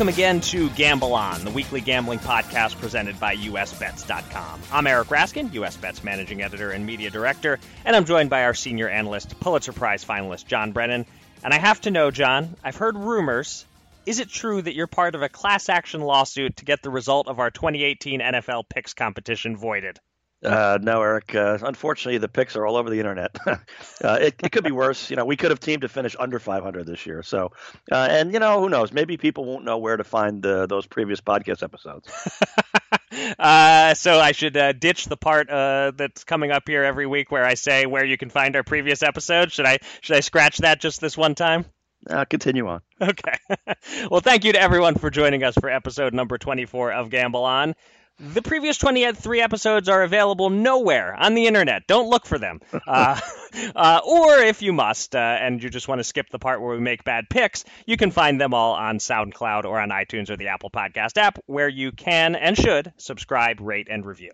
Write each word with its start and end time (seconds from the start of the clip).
Welcome 0.00 0.14
again 0.14 0.40
to 0.40 0.70
Gamble 0.70 1.12
On, 1.12 1.44
the 1.44 1.50
weekly 1.50 1.82
gambling 1.82 2.20
podcast 2.20 2.80
presented 2.80 3.20
by 3.20 3.36
USBets.com. 3.36 4.62
I'm 4.72 4.86
Eric 4.86 5.08
Raskin, 5.08 5.50
USBets 5.50 6.02
managing 6.02 6.40
editor 6.40 6.70
and 6.70 6.86
media 6.86 7.10
director, 7.10 7.58
and 7.84 7.94
I'm 7.94 8.06
joined 8.06 8.30
by 8.30 8.44
our 8.44 8.54
senior 8.54 8.88
analyst, 8.88 9.38
Pulitzer 9.40 9.74
Prize 9.74 10.02
finalist 10.02 10.46
John 10.46 10.72
Brennan. 10.72 11.04
And 11.44 11.52
I 11.52 11.58
have 11.58 11.82
to 11.82 11.90
know, 11.90 12.10
John, 12.10 12.56
I've 12.64 12.76
heard 12.76 12.96
rumors. 12.96 13.66
Is 14.06 14.20
it 14.20 14.30
true 14.30 14.62
that 14.62 14.74
you're 14.74 14.86
part 14.86 15.14
of 15.14 15.20
a 15.20 15.28
class 15.28 15.68
action 15.68 16.00
lawsuit 16.00 16.56
to 16.56 16.64
get 16.64 16.80
the 16.82 16.88
result 16.88 17.28
of 17.28 17.38
our 17.38 17.50
2018 17.50 18.20
NFL 18.20 18.70
picks 18.70 18.94
competition 18.94 19.54
voided? 19.54 20.00
Uh, 20.42 20.78
no, 20.80 21.02
Eric. 21.02 21.34
Uh, 21.34 21.58
unfortunately, 21.62 22.18
the 22.18 22.28
picks 22.28 22.56
are 22.56 22.66
all 22.66 22.76
over 22.76 22.88
the 22.88 22.98
internet. 22.98 23.36
uh, 23.46 23.58
it, 24.20 24.36
it, 24.42 24.52
could 24.52 24.64
be 24.64 24.70
worse. 24.70 25.10
You 25.10 25.16
know, 25.16 25.26
we 25.26 25.36
could 25.36 25.50
have 25.50 25.60
teamed 25.60 25.82
to 25.82 25.88
finish 25.88 26.16
under 26.18 26.38
500 26.38 26.86
this 26.86 27.04
year. 27.04 27.22
So, 27.22 27.52
uh, 27.92 28.08
and 28.10 28.32
you 28.32 28.38
know, 28.38 28.60
who 28.60 28.70
knows? 28.70 28.90
Maybe 28.92 29.18
people 29.18 29.44
won't 29.44 29.64
know 29.64 29.78
where 29.78 29.96
to 29.96 30.04
find 30.04 30.42
those 30.42 30.86
previous 30.86 31.20
podcast 31.20 31.62
episodes. 31.62 32.10
Uh, 33.38 33.94
so 33.94 34.20
I 34.20 34.32
should 34.32 34.56
uh, 34.56 34.72
ditch 34.72 35.06
the 35.06 35.16
part 35.16 35.48
that's 35.48 36.22
coming 36.24 36.52
up 36.52 36.68
here 36.68 36.84
every 36.84 37.06
week 37.06 37.32
where 37.32 37.44
I 37.44 37.54
say 37.54 37.86
where 37.86 38.04
you 38.04 38.16
can 38.16 38.30
find 38.30 38.54
our 38.54 38.62
previous 38.62 39.02
episodes. 39.02 39.52
Should 39.52 39.66
I 39.66 39.78
should 40.00 40.16
I 40.16 40.20
scratch 40.20 40.58
that 40.58 40.80
just 40.80 41.00
this 41.00 41.16
one 41.16 41.34
time? 41.34 41.64
Uh, 42.08 42.24
continue 42.24 42.66
on. 42.66 42.80
Okay. 43.00 43.32
well, 44.10 44.20
thank 44.20 44.44
you 44.44 44.52
to 44.52 44.60
everyone 44.60 44.94
for 44.94 45.10
joining 45.10 45.42
us 45.42 45.54
for 45.54 45.68
episode 45.68 46.14
number 46.14 46.38
24 46.38 46.92
of 46.92 47.10
Gamble 47.10 47.44
On. 47.44 47.74
The 48.22 48.42
previous 48.42 48.76
23 48.76 49.40
episodes 49.40 49.88
are 49.88 50.02
available 50.02 50.50
nowhere 50.50 51.14
on 51.14 51.32
the 51.32 51.46
internet. 51.46 51.86
Don't 51.86 52.10
look 52.10 52.26
for 52.26 52.38
them. 52.38 52.60
Uh, 52.86 53.20
uh, 53.74 54.00
or 54.04 54.38
if 54.38 54.62
you 54.62 54.72
must, 54.72 55.14
uh, 55.14 55.18
and 55.18 55.62
you 55.62 55.70
just 55.70 55.86
want 55.86 56.00
to 56.00 56.04
skip 56.04 56.28
the 56.30 56.38
part 56.38 56.60
where 56.60 56.74
we 56.74 56.80
make 56.80 57.04
bad 57.04 57.28
picks, 57.28 57.64
you 57.86 57.96
can 57.96 58.10
find 58.10 58.40
them 58.40 58.52
all 58.52 58.74
on 58.74 58.98
SoundCloud 58.98 59.64
or 59.64 59.78
on 59.80 59.90
iTunes 59.90 60.28
or 60.28 60.36
the 60.36 60.48
Apple 60.48 60.70
Podcast 60.70 61.16
app, 61.18 61.38
where 61.46 61.68
you 61.68 61.92
can 61.92 62.34
and 62.34 62.56
should 62.56 62.92
subscribe, 62.96 63.60
rate, 63.60 63.88
and 63.90 64.04
review. 64.04 64.32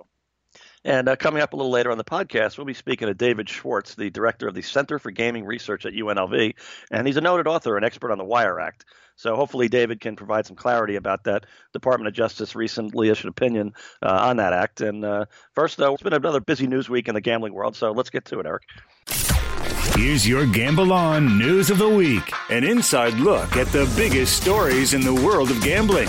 And 0.84 1.09
uh, 1.09 1.17
coming 1.17 1.43
up 1.43 1.53
a 1.53 1.56
little 1.56 1.73
later 1.73 1.91
on 1.91 1.98
the 1.98 2.05
podcast, 2.05 2.56
we'll 2.56 2.67
be 2.67 2.75
speaking 2.75 3.09
to 3.09 3.15
David 3.15 3.48
Schwartz, 3.48 3.95
the 3.95 4.11
director 4.11 4.48
of 4.48 4.55
the 4.55 4.62
Center 4.62 4.98
for 4.98 5.11
Gaming 5.11 5.45
Research 5.45 5.84
at 5.84 5.93
UNLV, 5.93 6.55
and 6.91 7.06
he's 7.06 7.17
a 7.17 7.21
noted 7.21 7.47
author 7.47 7.77
and 7.77 7.84
expert 7.84 8.12
on 8.12 8.19
the 8.19 8.25
Wire 8.25 8.61
Act. 8.61 8.84
So 9.17 9.34
hopefully 9.34 9.69
David 9.69 10.00
can 10.00 10.14
provide 10.14 10.47
some 10.47 10.56
clarity 10.56 10.97
about 10.97 11.25
that. 11.25 11.47
Department 11.72 12.09
of 12.09 12.14
Justice 12.14 12.55
recently 12.55 13.09
issued 13.09 13.28
opinion 13.28 13.72
uh, 14.03 14.19
on 14.28 14.36
that 14.36 14.53
act. 14.53 14.81
And 14.81 15.05
uh, 15.05 15.25
first, 15.55 15.78
though, 15.78 15.95
it's 15.95 16.03
been 16.03 16.12
another 16.12 16.41
busy 16.41 16.67
news 16.67 16.89
week 16.89 17.09
in 17.09 17.14
the 17.14 17.20
gambling 17.20 17.55
world. 17.55 17.77
So 17.77 17.92
let's 17.92 18.11
get 18.11 18.27
to 18.27 18.41
it, 18.41 18.47
Eric. 18.47 18.62
Here's 19.97 20.28
your 20.28 20.47
Gamble 20.47 20.92
On 20.92 21.39
News 21.39 21.70
of 21.70 21.78
the 21.78 21.89
Week 21.89 22.33
an 22.50 22.64
inside 22.64 23.14
look 23.14 23.56
at 23.56 23.67
the 23.69 23.91
biggest 23.97 24.41
stories 24.41 24.92
in 24.94 25.00
the 25.00 25.14
world 25.14 25.50
of 25.50 25.61
gambling. 25.62 26.09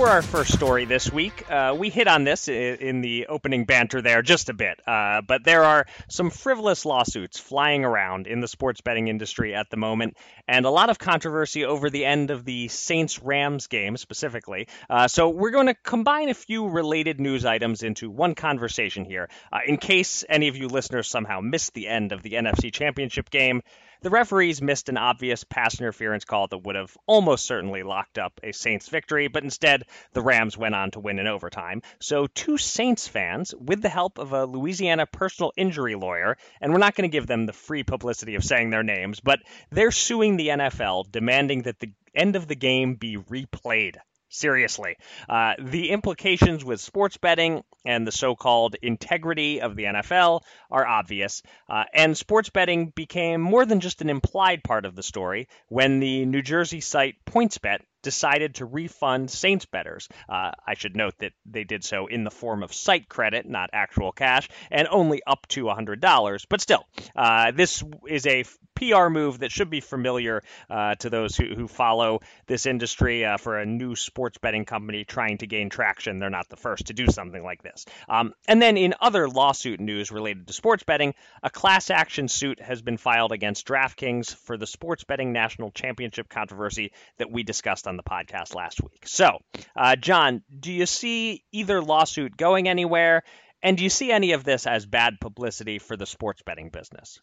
For 0.00 0.08
our 0.08 0.22
first 0.22 0.54
story 0.54 0.86
this 0.86 1.12
week, 1.12 1.44
uh, 1.50 1.76
we 1.78 1.90
hit 1.90 2.08
on 2.08 2.24
this 2.24 2.48
in 2.48 3.02
the 3.02 3.26
opening 3.26 3.66
banter 3.66 4.00
there 4.00 4.22
just 4.22 4.48
a 4.48 4.54
bit, 4.54 4.80
uh, 4.86 5.20
but 5.20 5.44
there 5.44 5.62
are 5.62 5.86
some 6.08 6.30
frivolous 6.30 6.86
lawsuits 6.86 7.38
flying 7.38 7.84
around 7.84 8.26
in 8.26 8.40
the 8.40 8.48
sports 8.48 8.80
betting 8.80 9.08
industry 9.08 9.54
at 9.54 9.68
the 9.68 9.76
moment, 9.76 10.16
and 10.48 10.64
a 10.64 10.70
lot 10.70 10.88
of 10.88 10.98
controversy 10.98 11.66
over 11.66 11.90
the 11.90 12.06
end 12.06 12.30
of 12.30 12.46
the 12.46 12.68
Saints 12.68 13.22
Rams 13.22 13.66
game 13.66 13.98
specifically. 13.98 14.68
Uh, 14.88 15.06
so 15.06 15.28
we're 15.28 15.50
going 15.50 15.66
to 15.66 15.74
combine 15.74 16.30
a 16.30 16.34
few 16.34 16.68
related 16.68 17.20
news 17.20 17.44
items 17.44 17.82
into 17.82 18.08
one 18.08 18.34
conversation 18.34 19.04
here. 19.04 19.28
Uh, 19.52 19.58
in 19.66 19.76
case 19.76 20.24
any 20.30 20.48
of 20.48 20.56
you 20.56 20.68
listeners 20.68 21.08
somehow 21.08 21.40
missed 21.42 21.74
the 21.74 21.88
end 21.88 22.12
of 22.12 22.22
the 22.22 22.32
NFC 22.32 22.72
Championship 22.72 23.28
game, 23.28 23.60
the 24.02 24.10
referees 24.10 24.62
missed 24.62 24.88
an 24.88 24.96
obvious 24.96 25.44
pass 25.44 25.78
interference 25.78 26.24
call 26.24 26.46
that 26.48 26.58
would 26.58 26.76
have 26.76 26.96
almost 27.06 27.46
certainly 27.46 27.82
locked 27.82 28.18
up 28.18 28.40
a 28.42 28.52
Saints 28.52 28.88
victory, 28.88 29.28
but 29.28 29.44
instead 29.44 29.84
the 30.12 30.22
Rams 30.22 30.56
went 30.56 30.74
on 30.74 30.90
to 30.92 31.00
win 31.00 31.18
in 31.18 31.26
overtime. 31.26 31.82
So, 32.00 32.26
two 32.26 32.56
Saints 32.58 33.06
fans, 33.06 33.54
with 33.54 33.82
the 33.82 33.88
help 33.88 34.18
of 34.18 34.32
a 34.32 34.46
Louisiana 34.46 35.06
personal 35.06 35.52
injury 35.56 35.94
lawyer, 35.94 36.36
and 36.60 36.72
we're 36.72 36.78
not 36.78 36.94
going 36.94 37.10
to 37.10 37.12
give 37.12 37.26
them 37.26 37.46
the 37.46 37.52
free 37.52 37.82
publicity 37.82 38.34
of 38.34 38.44
saying 38.44 38.70
their 38.70 38.82
names, 38.82 39.20
but 39.20 39.40
they're 39.70 39.90
suing 39.90 40.36
the 40.36 40.48
NFL, 40.48 41.10
demanding 41.10 41.62
that 41.62 41.78
the 41.78 41.92
end 42.14 42.36
of 42.36 42.46
the 42.46 42.56
game 42.56 42.94
be 42.94 43.16
replayed. 43.16 43.96
Seriously. 44.32 44.96
Uh, 45.28 45.54
the 45.58 45.90
implications 45.90 46.64
with 46.64 46.80
sports 46.80 47.16
betting 47.16 47.64
and 47.84 48.06
the 48.06 48.12
so 48.12 48.36
called 48.36 48.76
integrity 48.80 49.60
of 49.60 49.74
the 49.74 49.84
NFL 49.84 50.42
are 50.70 50.86
obvious. 50.86 51.42
Uh, 51.68 51.84
and 51.92 52.16
sports 52.16 52.48
betting 52.48 52.92
became 52.94 53.40
more 53.40 53.66
than 53.66 53.80
just 53.80 54.02
an 54.02 54.08
implied 54.08 54.62
part 54.62 54.84
of 54.84 54.94
the 54.94 55.02
story 55.02 55.48
when 55.66 55.98
the 55.98 56.24
New 56.26 56.42
Jersey 56.42 56.80
site 56.80 57.16
PointsBet 57.26 57.80
decided 58.02 58.56
to 58.56 58.64
refund 58.64 59.30
Saints 59.30 59.66
bettors. 59.66 60.08
Uh, 60.28 60.52
I 60.66 60.74
should 60.74 60.96
note 60.96 61.14
that 61.18 61.32
they 61.46 61.64
did 61.64 61.84
so 61.84 62.06
in 62.06 62.24
the 62.24 62.30
form 62.30 62.62
of 62.62 62.72
site 62.72 63.08
credit, 63.08 63.48
not 63.48 63.70
actual 63.72 64.12
cash, 64.12 64.48
and 64.70 64.88
only 64.90 65.22
up 65.26 65.46
to 65.48 65.64
$100. 65.64 66.46
But 66.48 66.60
still, 66.60 66.86
uh, 67.16 67.52
this 67.52 67.82
is 68.08 68.26
a 68.26 68.44
PR 68.74 69.08
move 69.08 69.40
that 69.40 69.52
should 69.52 69.68
be 69.68 69.80
familiar 69.80 70.42
uh, 70.70 70.94
to 70.96 71.10
those 71.10 71.36
who, 71.36 71.54
who 71.54 71.68
follow 71.68 72.20
this 72.46 72.66
industry 72.66 73.24
uh, 73.24 73.36
for 73.36 73.58
a 73.58 73.66
new 73.66 73.94
sports 73.94 74.38
betting 74.38 74.64
company 74.64 75.04
trying 75.04 75.38
to 75.38 75.46
gain 75.46 75.68
traction. 75.68 76.18
They're 76.18 76.30
not 76.30 76.48
the 76.48 76.56
first 76.56 76.86
to 76.86 76.94
do 76.94 77.06
something 77.08 77.42
like 77.42 77.62
this. 77.62 77.84
Um, 78.08 78.32
and 78.48 78.60
then 78.60 78.76
in 78.76 78.94
other 79.00 79.28
lawsuit 79.28 79.80
news 79.80 80.10
related 80.10 80.46
to 80.46 80.52
sports 80.52 80.82
betting, 80.82 81.14
a 81.42 81.50
class 81.50 81.90
action 81.90 82.28
suit 82.28 82.60
has 82.60 82.80
been 82.80 82.96
filed 82.96 83.32
against 83.32 83.66
DraftKings 83.66 84.34
for 84.34 84.56
the 84.56 84.66
sports 84.66 85.04
betting 85.04 85.32
national 85.32 85.70
championship 85.72 86.28
controversy 86.28 86.92
that 87.18 87.30
we 87.30 87.42
discussed 87.42 87.86
on 87.90 87.98
the 87.98 88.02
podcast 88.02 88.54
last 88.54 88.82
week. 88.82 89.02
So, 89.04 89.38
uh, 89.76 89.96
John, 89.96 90.42
do 90.58 90.72
you 90.72 90.86
see 90.86 91.44
either 91.52 91.82
lawsuit 91.82 92.36
going 92.36 92.68
anywhere? 92.68 93.22
And 93.62 93.76
do 93.76 93.84
you 93.84 93.90
see 93.90 94.10
any 94.10 94.32
of 94.32 94.44
this 94.44 94.66
as 94.66 94.86
bad 94.86 95.20
publicity 95.20 95.78
for 95.78 95.96
the 95.96 96.06
sports 96.06 96.40
betting 96.40 96.70
business? 96.70 97.20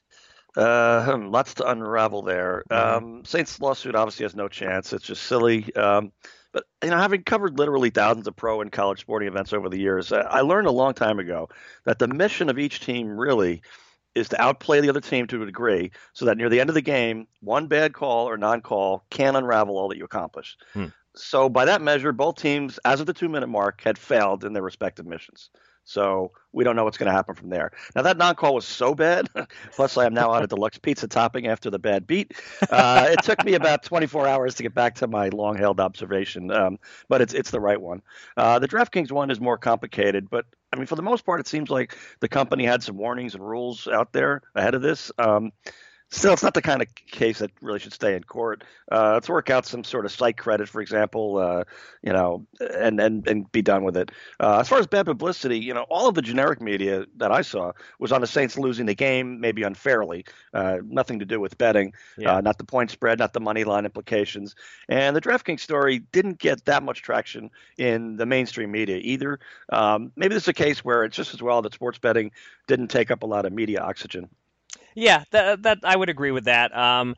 Uh, 0.56 1.04
hmm, 1.04 1.28
lots 1.28 1.56
to 1.56 1.70
unravel 1.70 2.22
there. 2.22 2.64
Mm-hmm. 2.70 3.06
Um, 3.06 3.26
Saints 3.26 3.60
lawsuit 3.60 3.96
obviously 3.96 4.26
has 4.26 4.36
no 4.36 4.48
chance. 4.48 4.94
It's 4.94 5.06
just 5.06 5.24
silly. 5.24 5.74
Um, 5.76 6.12
but 6.52 6.66
you 6.84 6.90
know, 6.90 6.98
having 6.98 7.24
covered 7.24 7.58
literally 7.58 7.90
thousands 7.90 8.28
of 8.28 8.36
pro 8.36 8.62
and 8.62 8.72
college 8.72 9.02
sporting 9.02 9.28
events 9.28 9.54
over 9.54 9.70
the 9.70 9.80
years, 9.80 10.12
I 10.12 10.42
learned 10.42 10.68
a 10.68 10.72
long 10.72 10.94
time 10.94 11.20
ago 11.20 11.50
that 11.86 12.00
the 12.00 12.08
mission 12.08 12.50
of 12.50 12.60
each 12.60 12.80
team 12.82 13.18
really 13.18 13.62
is 14.16 14.30
to 14.30 14.42
outplay 14.42 14.82
the 14.82 14.90
other 14.90 15.02
team 15.02 15.28
to 15.28 15.42
a 15.44 15.46
degree 15.46 15.92
so 16.14 16.26
that 16.26 16.38
near 16.38 16.50
the 16.50 16.60
end 16.60 16.70
of 16.70 16.76
the 16.76 16.82
game, 16.82 17.28
one 17.42 17.68
bad 17.68 17.94
call 17.94 18.28
or 18.28 18.38
non 18.38 18.62
call 18.62 19.04
can 19.10 19.36
unravel 19.36 19.78
all 19.78 19.90
that 19.90 19.98
you 19.98 20.06
accomplished. 20.06 20.64
Hmm. 20.74 20.88
So, 21.16 21.50
by 21.50 21.66
that 21.66 21.82
measure, 21.82 22.12
both 22.12 22.36
teams, 22.36 22.80
as 22.86 23.00
of 23.00 23.08
the 23.08 23.14
two 23.14 23.30
minute 23.30 23.48
mark, 23.48 23.82
had 23.82 23.98
failed 23.98 24.44
in 24.44 24.54
their 24.54 24.62
respective 24.62 25.06
missions. 25.06 25.50
So 25.88 26.34
we 26.52 26.66
don't 26.66 26.76
know 26.76 26.84
what's 26.84 26.98
going 26.98 27.08
to 27.08 27.14
happen 27.14 27.34
from 27.34 27.48
there. 27.48 27.72
Now 27.96 28.02
that 28.02 28.18
non-call 28.18 28.54
was 28.54 28.66
so 28.66 28.94
bad. 28.94 29.30
Plus, 29.72 29.96
I 29.96 30.06
am 30.06 30.14
now 30.14 30.34
out 30.34 30.44
of 30.44 30.50
deluxe 30.50 30.78
pizza 30.78 31.08
topping 31.08 31.48
after 31.48 31.70
the 31.70 31.80
bad 31.80 32.06
beat. 32.06 32.34
Uh, 32.70 33.08
it 33.10 33.24
took 33.24 33.44
me 33.46 33.54
about 33.54 33.84
24 33.84 34.28
hours 34.28 34.56
to 34.56 34.64
get 34.64 34.74
back 34.74 34.96
to 34.96 35.08
my 35.08 35.30
long-held 35.30 35.80
observation, 35.80 36.52
um, 36.52 36.78
but 37.08 37.22
it's 37.22 37.34
it's 37.34 37.52
the 37.52 37.62
right 37.62 37.80
one. 37.80 38.02
Uh, 38.36 38.60
the 38.60 38.68
DraftKings 38.68 39.14
one 39.14 39.32
is 39.32 39.40
more 39.40 39.58
complicated, 39.58 40.30
but 40.30 40.46
I 40.74 40.76
mean, 40.76 40.86
for 40.86 40.96
the 40.96 41.02
most 41.02 41.26
part, 41.26 41.40
it 41.40 41.48
seems 41.48 41.70
like 41.70 41.98
the 42.20 42.28
company 42.28 42.66
had 42.66 42.84
some 42.84 42.98
warnings 42.98 43.36
and 43.36 43.48
rules 43.48 43.88
out 43.88 44.12
there 44.12 44.42
ahead 44.56 44.76
of 44.76 44.82
this. 44.82 45.12
Um, 45.18 45.52
still, 46.10 46.34
it's 46.34 46.44
not 46.44 46.54
the 46.54 46.62
kind 46.62 46.82
of 46.82 46.94
case 46.96 47.40
that 47.40 47.52
really 47.62 47.80
should 47.80 47.94
stay 47.94 48.16
in 48.16 48.24
court. 48.24 48.64
Uh, 48.92 49.14
let's 49.14 49.30
work 49.30 49.50
out 49.50 49.66
some 49.66 49.84
sort 49.84 50.06
of 50.06 50.12
site 50.12 50.38
credit, 50.38 50.70
for 50.70 50.82
example, 50.82 51.38
uh, 51.38 51.64
you 52.02 52.14
know, 52.14 52.46
and, 52.60 53.00
and 53.00 53.28
and 53.28 53.52
be 53.52 53.62
done 53.62 53.84
with 53.84 53.98
it. 53.98 54.12
Uh, 54.40 54.60
as 54.60 54.70
far 54.70 54.80
as 54.80 54.88
bad 54.88 55.06
publicity, 55.06 55.60
you 55.60 55.74
know, 55.74 55.86
all 55.90 56.08
of 56.08 56.16
the 56.16 56.22
generic 56.22 56.62
media 56.62 57.06
that 57.18 57.32
I 57.32 57.42
saw 57.42 57.74
was 58.00 58.12
on 58.12 58.22
the 58.22 58.28
Saints 58.28 58.58
losing 58.58 58.86
the 58.86 58.96
game, 58.96 59.40
maybe 59.40 59.64
unfairly, 59.64 60.26
uh, 60.54 60.78
nothing 60.84 61.20
to 61.20 61.26
do 61.26 61.40
with 61.40 61.58
betting, 61.58 61.94
yeah. 62.18 62.36
Uh, 62.36 62.42
not 62.42 62.58
the 62.58 62.64
point 62.64 62.92
spread, 62.92 63.20
not 63.20 63.34
the 63.34 63.40
money 63.40 63.64
line 63.64 63.86
implications. 63.86 64.56
And 64.90 65.16
the 65.16 65.22
DraftKings 65.22 65.60
story 65.60 66.00
didn't 66.00 66.40
get 66.40 66.66
that 66.66 66.84
much 66.84 67.02
traction 67.02 67.50
in 67.78 68.18
the 68.18 68.26
mainstream 68.26 68.72
media 68.72 68.98
either. 68.98 69.40
Um, 69.70 70.12
maybe 70.16 70.34
this 70.34 70.44
is 70.44 70.50
a 70.50 70.54
case 70.54 70.84
where 70.84 71.04
it's 71.04 71.16
just 71.16 71.34
as 71.34 71.42
well 71.42 71.62
that 71.62 71.74
sports 71.74 72.00
betting 72.00 72.32
didn't 72.68 72.88
take 72.88 73.12
up 73.12 73.24
a 73.24 73.26
lot 73.26 73.46
of 73.46 73.54
media 73.54 73.82
oxygen. 73.82 74.30
Yeah, 74.98 75.26
that, 75.30 75.62
that 75.62 75.80
I 75.84 75.96
would 75.96 76.10
agree 76.10 76.32
with 76.32 76.46
that. 76.46 76.76
Um, 76.76 77.16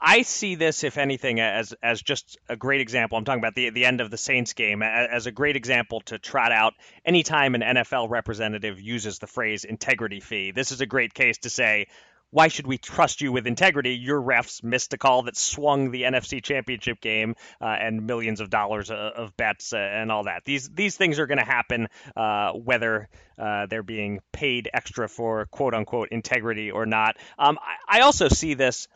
I 0.00 0.22
see 0.22 0.54
this, 0.54 0.82
if 0.82 0.96
anything, 0.96 1.40
as 1.40 1.74
as 1.82 2.00
just 2.00 2.38
a 2.48 2.56
great 2.56 2.80
example. 2.80 3.18
I'm 3.18 3.26
talking 3.26 3.40
about 3.40 3.54
the 3.54 3.68
the 3.68 3.84
end 3.84 4.00
of 4.00 4.10
the 4.10 4.16
Saints 4.16 4.54
game 4.54 4.82
as 4.82 5.26
a 5.26 5.30
great 5.30 5.54
example 5.54 6.00
to 6.06 6.18
trot 6.18 6.52
out 6.52 6.72
anytime 7.04 7.54
an 7.54 7.60
NFL 7.60 8.08
representative 8.08 8.80
uses 8.80 9.18
the 9.18 9.26
phrase 9.26 9.64
integrity 9.64 10.20
fee. 10.20 10.52
This 10.52 10.72
is 10.72 10.80
a 10.80 10.86
great 10.86 11.12
case 11.12 11.36
to 11.38 11.50
say 11.50 11.88
why 12.30 12.48
should 12.48 12.66
we 12.66 12.78
trust 12.78 13.20
you 13.20 13.32
with 13.32 13.46
integrity? 13.46 13.94
Your 13.94 14.20
refs 14.20 14.62
missed 14.62 14.92
a 14.92 14.98
call 14.98 15.22
that 15.22 15.36
swung 15.36 15.90
the 15.90 16.02
NFC 16.02 16.42
Championship 16.42 17.00
game 17.00 17.34
uh, 17.60 17.66
and 17.66 18.06
millions 18.06 18.40
of 18.40 18.50
dollars 18.50 18.90
of, 18.90 18.98
of 18.98 19.36
bets 19.36 19.72
uh, 19.72 19.78
and 19.78 20.12
all 20.12 20.24
that. 20.24 20.44
These 20.44 20.68
these 20.70 20.96
things 20.96 21.18
are 21.18 21.26
going 21.26 21.38
to 21.38 21.44
happen 21.44 21.88
uh, 22.16 22.52
whether 22.52 23.08
uh, 23.38 23.66
they're 23.66 23.82
being 23.82 24.20
paid 24.32 24.68
extra 24.72 25.08
for 25.08 25.46
quote 25.46 25.74
unquote 25.74 26.08
integrity 26.10 26.70
or 26.70 26.86
not. 26.86 27.16
Um, 27.38 27.58
I, 27.60 27.98
I 27.98 28.00
also 28.02 28.28
see 28.28 28.54
this 28.54 28.88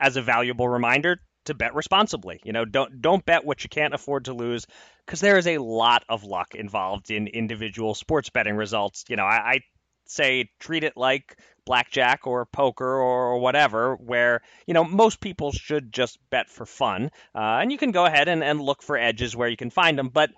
as 0.00 0.16
a 0.16 0.22
valuable 0.22 0.68
reminder 0.68 1.20
to 1.44 1.54
bet 1.54 1.74
responsibly. 1.74 2.40
You 2.44 2.52
know, 2.52 2.64
don't 2.64 3.02
don't 3.02 3.24
bet 3.24 3.44
what 3.44 3.64
you 3.64 3.68
can't 3.68 3.94
afford 3.94 4.26
to 4.26 4.34
lose 4.34 4.66
because 5.04 5.20
there 5.20 5.36
is 5.36 5.46
a 5.46 5.58
lot 5.58 6.04
of 6.08 6.24
luck 6.24 6.54
involved 6.54 7.10
in 7.10 7.26
individual 7.26 7.94
sports 7.94 8.30
betting 8.30 8.56
results. 8.56 9.04
You 9.08 9.16
know, 9.16 9.24
I, 9.24 9.36
I 9.36 9.60
say 10.08 10.50
treat 10.58 10.82
it 10.82 10.96
like 10.96 11.36
blackjack 11.64 12.26
or 12.26 12.46
poker 12.46 13.00
or 13.00 13.38
whatever, 13.38 13.94
where 13.94 14.42
you 14.66 14.74
know 14.74 14.84
most 14.84 15.20
people 15.20 15.52
should 15.52 15.92
just 15.92 16.18
bet 16.30 16.48
for 16.48 16.66
fun, 16.66 17.10
uh, 17.34 17.58
and 17.60 17.70
you 17.70 17.78
can 17.78 17.92
go 17.92 18.04
ahead 18.04 18.28
and, 18.28 18.42
and 18.42 18.60
look 18.60 18.82
for 18.82 18.96
edges 18.96 19.36
where 19.36 19.48
you 19.48 19.56
can 19.56 19.70
find 19.70 19.98
them, 19.98 20.08
but 20.08 20.30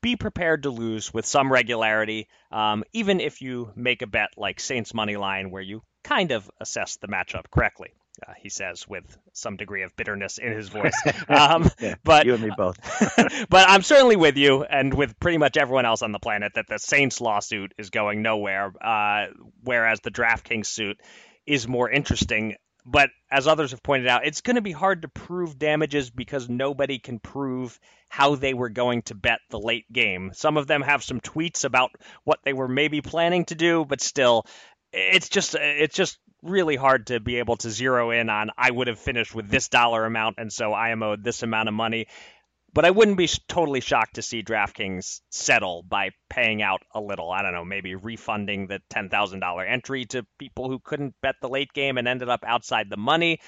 be 0.00 0.16
prepared 0.16 0.64
to 0.64 0.70
lose 0.70 1.14
with 1.14 1.24
some 1.24 1.50
regularity, 1.50 2.28
um, 2.52 2.84
even 2.92 3.20
if 3.20 3.40
you 3.40 3.72
make 3.74 4.02
a 4.02 4.06
bet 4.06 4.28
like 4.36 4.60
Saints 4.60 4.92
money 4.92 5.16
line, 5.16 5.50
where 5.50 5.62
you 5.62 5.82
kind 6.02 6.30
of 6.30 6.50
assess 6.60 6.96
the 6.96 7.08
matchup 7.08 7.50
correctly. 7.50 7.94
Uh, 8.26 8.32
he 8.40 8.48
says 8.48 8.86
with 8.86 9.18
some 9.32 9.56
degree 9.56 9.82
of 9.82 9.96
bitterness 9.96 10.38
in 10.38 10.52
his 10.52 10.68
voice. 10.70 10.94
Um, 11.28 11.68
yeah, 11.80 11.94
but 12.04 12.26
you 12.26 12.34
and 12.34 12.42
me 12.42 12.50
both. 12.56 12.78
but 13.48 13.68
I'm 13.68 13.82
certainly 13.82 14.16
with 14.16 14.36
you, 14.36 14.62
and 14.62 14.94
with 14.94 15.18
pretty 15.18 15.38
much 15.38 15.56
everyone 15.56 15.84
else 15.84 16.02
on 16.02 16.12
the 16.12 16.18
planet, 16.18 16.52
that 16.54 16.66
the 16.68 16.78
Saints 16.78 17.20
lawsuit 17.20 17.72
is 17.76 17.90
going 17.90 18.22
nowhere, 18.22 18.72
uh, 18.80 19.26
whereas 19.62 20.00
the 20.00 20.10
DraftKings 20.10 20.66
suit 20.66 21.00
is 21.46 21.66
more 21.66 21.90
interesting. 21.90 22.56
But 22.86 23.10
as 23.30 23.46
others 23.46 23.70
have 23.70 23.82
pointed 23.82 24.08
out, 24.08 24.26
it's 24.26 24.42
going 24.42 24.56
to 24.56 24.62
be 24.62 24.72
hard 24.72 25.02
to 25.02 25.08
prove 25.08 25.58
damages 25.58 26.10
because 26.10 26.50
nobody 26.50 26.98
can 26.98 27.18
prove 27.18 27.80
how 28.08 28.34
they 28.34 28.52
were 28.52 28.68
going 28.68 29.02
to 29.02 29.14
bet 29.14 29.40
the 29.50 29.58
late 29.58 29.90
game. 29.90 30.32
Some 30.34 30.58
of 30.58 30.66
them 30.66 30.82
have 30.82 31.02
some 31.02 31.20
tweets 31.20 31.64
about 31.64 31.90
what 32.24 32.40
they 32.44 32.52
were 32.52 32.68
maybe 32.68 33.00
planning 33.00 33.46
to 33.46 33.54
do, 33.54 33.86
but 33.86 34.02
still, 34.02 34.44
it's 34.92 35.28
just 35.28 35.54
it's 35.54 35.96
just 35.96 36.18
really 36.44 36.76
hard 36.76 37.08
to 37.08 37.20
be 37.20 37.36
able 37.36 37.56
to 37.56 37.70
zero 37.70 38.10
in 38.10 38.28
on 38.28 38.50
I 38.56 38.70
would 38.70 38.88
have 38.88 38.98
finished 38.98 39.34
with 39.34 39.48
this 39.48 39.68
dollar 39.68 40.04
amount 40.04 40.36
and 40.38 40.52
so 40.52 40.72
I 40.72 40.90
am 40.90 41.02
owed 41.02 41.24
this 41.24 41.42
amount 41.42 41.68
of 41.68 41.74
money. 41.74 42.06
But 42.72 42.84
I 42.84 42.90
wouldn't 42.90 43.16
be 43.16 43.28
totally 43.48 43.80
shocked 43.80 44.16
to 44.16 44.22
see 44.22 44.42
DraftKings 44.42 45.20
settle 45.30 45.84
by 45.84 46.10
paying 46.28 46.60
out 46.60 46.82
a 46.92 47.00
little. 47.00 47.30
I 47.30 47.42
don't 47.42 47.52
know, 47.52 47.64
maybe 47.64 47.94
refunding 47.94 48.66
the 48.66 48.82
$10,000 48.92 49.70
entry 49.70 50.06
to 50.06 50.26
people 50.38 50.68
who 50.68 50.80
couldn't 50.80 51.14
bet 51.22 51.36
the 51.40 51.48
late 51.48 51.72
game 51.72 51.98
and 51.98 52.08
ended 52.08 52.28
up 52.28 52.44
outside 52.44 52.90
the 52.90 52.96
money. 52.96 53.38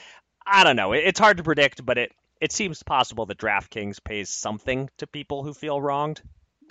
I 0.47 0.63
don't 0.63 0.77
know. 0.77 0.93
It's 0.93 1.19
hard 1.19 1.39
to 1.39 1.43
predict, 1.43 1.85
but 1.85 1.99
it, 1.99 2.13
it 2.41 2.53
seems 2.53 2.85
possible 2.85 3.27
that 3.27 3.39
DraftKings 3.39 4.03
pays 4.03 4.31
something 4.31 4.89
to 4.99 5.09
people 5.09 5.43
who 5.43 5.55
feel 5.55 5.81
wronged. 5.81 6.23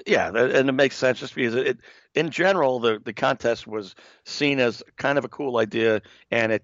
Yeah, 0.06 0.28
and 0.30 0.70
it 0.70 0.74
makes 0.74 0.98
sense 0.98 1.20
just 1.20 1.36
because 1.36 1.56
it, 1.56 1.80
in 2.14 2.30
general, 2.30 2.80
the 2.80 3.00
the 3.04 3.14
contest 3.14 3.66
was 3.68 3.96
seen 4.24 4.60
as 4.60 4.84
kind 4.98 5.18
of 5.18 5.26
a 5.26 5.30
cool 5.30 5.58
idea, 5.58 6.02
and 6.32 6.52
it 6.52 6.64